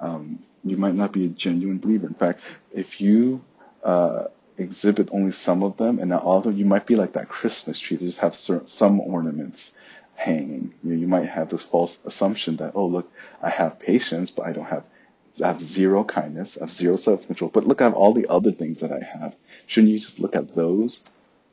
Um, 0.01 0.41
you 0.65 0.77
might 0.77 0.95
not 0.95 1.13
be 1.13 1.27
a 1.27 1.29
genuine 1.29 1.79
believer. 1.79 2.07
In 2.07 2.15
fact, 2.15 2.41
if 2.73 3.01
you 3.01 3.43
uh, 3.85 4.25
exhibit 4.57 5.09
only 5.13 5.33
some 5.33 5.63
of 5.63 5.77
them 5.77 5.99
and 5.99 6.11
not 6.11 6.25
all 6.25 6.39
of 6.39 6.45
them, 6.45 6.57
you 6.57 6.65
might 6.65 6.87
be 6.87 6.97
like 6.97 7.13
that 7.13 7.29
Christmas 7.29 7.79
tree. 7.79 7.97
They 7.97 8.07
just 8.07 8.19
have 8.19 8.35
certain, 8.35 8.69
some 8.69 9.01
ornaments 9.01 9.75
hanging. 10.15 10.75
You, 10.83 10.93
know, 10.93 11.01
you 11.01 11.07
might 11.07 11.27
have 11.27 11.49
this 11.49 11.63
false 11.63 12.05
assumption 12.05 12.57
that, 12.57 12.73
oh, 12.75 12.87
look, 12.87 13.13
I 13.43 13.51
have 13.51 13.79
patience, 13.79 14.31
but 14.31 14.47
I 14.47 14.53
don't 14.53 14.67
have 14.67 14.85
I 15.43 15.49
have 15.49 15.61
zero 15.61 16.05
kindness, 16.05 16.57
I 16.57 16.61
have 16.61 16.71
zero 16.73 16.97
self 16.97 17.27
control. 17.27 17.51
But 17.53 17.67
look, 17.67 17.81
I 17.81 17.85
have 17.85 17.95
all 17.95 18.13
the 18.15 18.29
other 18.29 18.53
things 18.53 18.81
that 18.81 18.93
I 18.93 19.03
have. 19.05 19.37
Shouldn't 19.67 19.93
you 19.93 19.99
just 19.99 20.21
look 20.21 20.35
at 20.37 20.55
those? 20.55 21.03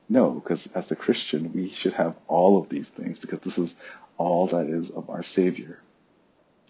No, 0.08 0.32
because 0.32 0.68
as 0.76 0.92
a 0.92 0.96
Christian, 0.96 1.52
we 1.54 1.70
should 1.70 1.94
have 1.94 2.16
all 2.28 2.60
of 2.62 2.70
these 2.70 2.90
things 2.90 3.20
because 3.20 3.40
this 3.40 3.58
is 3.58 3.76
all 4.18 4.48
that 4.48 4.68
is 4.68 4.90
of 4.92 5.10
our 5.10 5.24
Savior. 5.24 5.80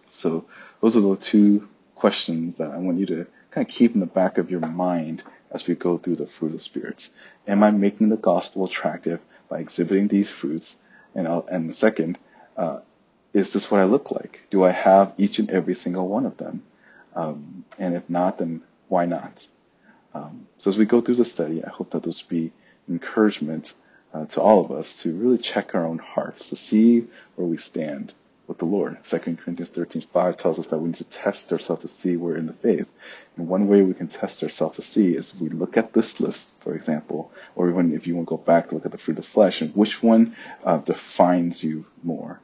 So 0.07 0.45
those 0.81 0.95
are 0.95 1.01
the 1.01 1.15
two 1.15 1.67
questions 1.95 2.57
that 2.57 2.71
I 2.71 2.77
want 2.77 3.00
you 3.00 3.05
to 3.07 3.27
kind 3.51 3.67
of 3.67 3.74
keep 3.74 3.93
in 3.93 4.00
the 4.00 4.05
back 4.05 4.38
of 4.38 4.50
your 4.51 4.62
mind 4.62 5.24
as 5.51 5.67
we 5.67 5.75
go 5.75 5.97
through 5.97 6.15
the 6.17 6.27
fruit 6.27 6.53
of 6.53 6.62
spirits. 6.62 7.12
Am 7.47 7.63
I 7.63 7.71
making 7.71 8.09
the 8.09 8.17
gospel 8.17 8.65
attractive 8.65 9.19
by 9.50 9.59
exhibiting 9.59 10.07
these 10.07 10.29
fruits? 10.29 10.81
And, 11.13 11.27
I'll, 11.27 11.45
and 11.50 11.69
the 11.69 11.74
second, 11.74 12.17
uh, 12.57 12.79
is 13.33 13.53
this 13.53 13.69
what 13.69 13.81
I 13.81 13.85
look 13.85 14.12
like? 14.12 14.41
Do 14.50 14.63
I 14.63 14.71
have 14.71 15.13
each 15.17 15.39
and 15.39 15.50
every 15.50 15.75
single 15.75 16.07
one 16.07 16.25
of 16.25 16.38
them? 16.38 16.63
Um, 17.15 17.65
and 17.79 17.95
if 17.95 18.10
not, 18.10 18.38
then 18.38 18.62
why 18.88 19.05
not? 19.05 19.48
Um, 20.13 20.48
so 20.57 20.69
as 20.69 20.77
we 20.77 20.86
go 20.86 21.01
through 21.01 21.15
the 21.15 21.25
study, 21.25 21.63
I 21.63 21.69
hope 21.69 21.91
that 21.91 22.05
will 22.05 22.15
be 22.29 22.51
encouragement 22.89 23.74
uh, 24.13 24.25
to 24.25 24.41
all 24.41 24.63
of 24.63 24.72
us 24.72 25.01
to 25.03 25.13
really 25.13 25.38
check 25.38 25.75
our 25.75 25.86
own 25.86 25.98
hearts 25.98 26.50
to 26.50 26.55
see 26.55 27.07
where 27.36 27.48
we 27.48 27.57
stand 27.57 28.13
with 28.48 28.57
the 28.60 28.65
Lord. 28.65 28.98
2 29.03 29.17
Corinthians 29.17 29.72
13:5 29.72 30.38
tells 30.38 30.60
us 30.60 30.67
that 30.67 30.77
we 30.77 30.88
need 30.88 30.98
to 30.98 31.03
test 31.05 31.51
ourselves 31.51 31.81
to 31.81 31.88
see 31.88 32.15
we're 32.15 32.38
in 32.38 32.45
the 32.45 32.53
faith. 32.53 32.88
And 33.36 33.48
one 33.48 33.67
way 33.67 33.81
we 33.81 33.93
can 33.93 34.07
test 34.07 34.43
ourselves 34.43 34.75
to 34.75 34.81
see 34.81 35.15
is 35.15 35.34
if 35.34 35.41
we 35.41 35.50
look 35.50 35.77
at 35.77 35.93
this 35.93 36.19
list, 36.19 36.62
for 36.62 36.75
example, 36.75 37.31
or 37.55 37.69
even 37.69 37.93
if 37.93 38.07
you 38.07 38.15
want 38.15 38.27
to 38.27 38.38
go 38.38 38.38
back, 38.38 38.69
to 38.69 38.75
look 38.75 38.86
at 38.86 38.91
the 38.91 38.98
fruit 38.98 39.17
of 39.17 39.25
the 39.25 39.31
flesh, 39.31 39.62
and 39.62 39.75
which 39.75 40.01
one 40.03 40.36
uh, 40.63 40.77
defines 40.77 41.63
you 41.63 41.86
more. 42.03 42.39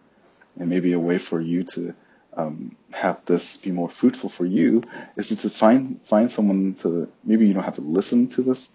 And 0.58 0.70
maybe 0.70 0.94
a 0.94 1.00
way 1.00 1.18
for 1.18 1.40
you 1.40 1.63
to 1.75 1.96
um, 2.34 2.76
have 2.94 3.24
this 3.26 3.58
be 3.58 3.72
more 3.72 3.90
fruitful 3.90 4.30
for 4.30 4.46
you 4.46 4.84
is 5.16 5.30
to 5.30 5.50
find 5.50 6.02
find 6.04 6.32
someone 6.32 6.76
to 6.76 7.12
maybe 7.24 7.48
you 7.48 7.54
don't 7.54 7.64
have 7.64 7.76
to 7.76 7.82
listen 7.82 8.28
to 8.30 8.42
this 8.42 8.72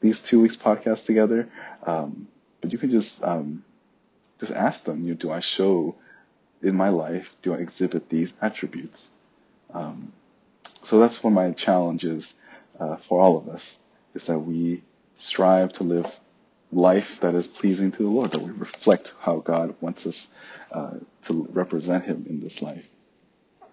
these 0.00 0.22
two 0.22 0.40
weeks 0.40 0.56
podcast 0.56 1.06
together, 1.06 1.48
um, 1.84 2.28
but 2.60 2.72
you 2.72 2.78
can 2.78 2.90
just 2.90 3.22
um, 3.22 3.64
just 4.40 4.52
ask 4.52 4.84
them. 4.84 5.02
You 5.02 5.10
know, 5.10 5.16
do 5.16 5.30
I 5.30 5.40
show 5.40 5.96
in 6.62 6.74
my 6.74 6.88
life? 6.88 7.34
Do 7.42 7.54
I 7.54 7.58
exhibit 7.58 8.08
these 8.08 8.32
attributes? 8.40 9.12
Um, 9.72 10.12
so 10.82 10.98
that's 10.98 11.22
one 11.22 11.32
of 11.32 11.36
my 11.36 11.52
challenges 11.52 12.36
uh, 12.78 12.96
for 12.96 13.20
all 13.20 13.36
of 13.36 13.48
us 13.48 13.80
is 14.14 14.26
that 14.26 14.38
we 14.38 14.82
strive 15.16 15.72
to 15.74 15.84
live 15.84 16.18
life 16.72 17.20
that 17.20 17.34
is 17.34 17.46
pleasing 17.46 17.90
to 17.92 18.02
the 18.02 18.08
Lord, 18.08 18.32
that 18.32 18.42
we 18.42 18.50
reflect 18.50 19.14
how 19.20 19.38
God 19.38 19.74
wants 19.80 20.06
us 20.06 20.34
uh, 20.72 20.96
to 21.22 21.48
represent 21.52 22.04
Him 22.04 22.26
in 22.28 22.40
this 22.40 22.62
life. 22.62 22.86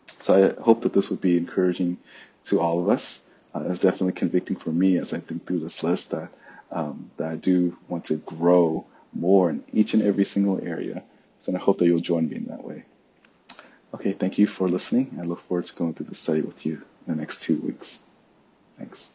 So 0.07 0.55
I 0.57 0.61
hope 0.61 0.81
that 0.81 0.93
this 0.93 1.09
would 1.09 1.21
be 1.21 1.37
encouraging 1.37 1.97
to 2.45 2.59
all 2.59 2.79
of 2.79 2.89
us. 2.89 3.23
Uh, 3.53 3.63
it's 3.67 3.79
definitely 3.79 4.13
convicting 4.13 4.55
for 4.55 4.71
me 4.71 4.97
as 4.97 5.13
I 5.13 5.19
think 5.19 5.45
through 5.45 5.59
this 5.59 5.83
list 5.83 6.11
that 6.11 6.31
um, 6.71 7.11
that 7.17 7.31
I 7.31 7.35
do 7.35 7.77
want 7.87 8.05
to 8.05 8.15
grow 8.15 8.85
more 9.13 9.49
in 9.49 9.63
each 9.71 9.93
and 9.93 10.03
every 10.03 10.25
single 10.25 10.59
area. 10.65 11.03
So 11.39 11.53
I 11.53 11.59
hope 11.59 11.77
that 11.77 11.85
you'll 11.85 11.99
join 11.99 12.27
me 12.27 12.37
in 12.37 12.45
that 12.45 12.63
way. 12.63 12.85
Okay, 13.93 14.11
thank 14.13 14.37
you 14.37 14.47
for 14.47 14.67
listening. 14.67 15.17
I 15.19 15.23
look 15.23 15.39
forward 15.39 15.65
to 15.65 15.75
going 15.75 15.93
through 15.93 16.07
the 16.07 16.15
study 16.15 16.41
with 16.41 16.65
you 16.65 16.83
in 17.07 17.15
the 17.15 17.15
next 17.15 17.43
two 17.43 17.57
weeks. 17.57 18.01
Thanks. 18.77 19.13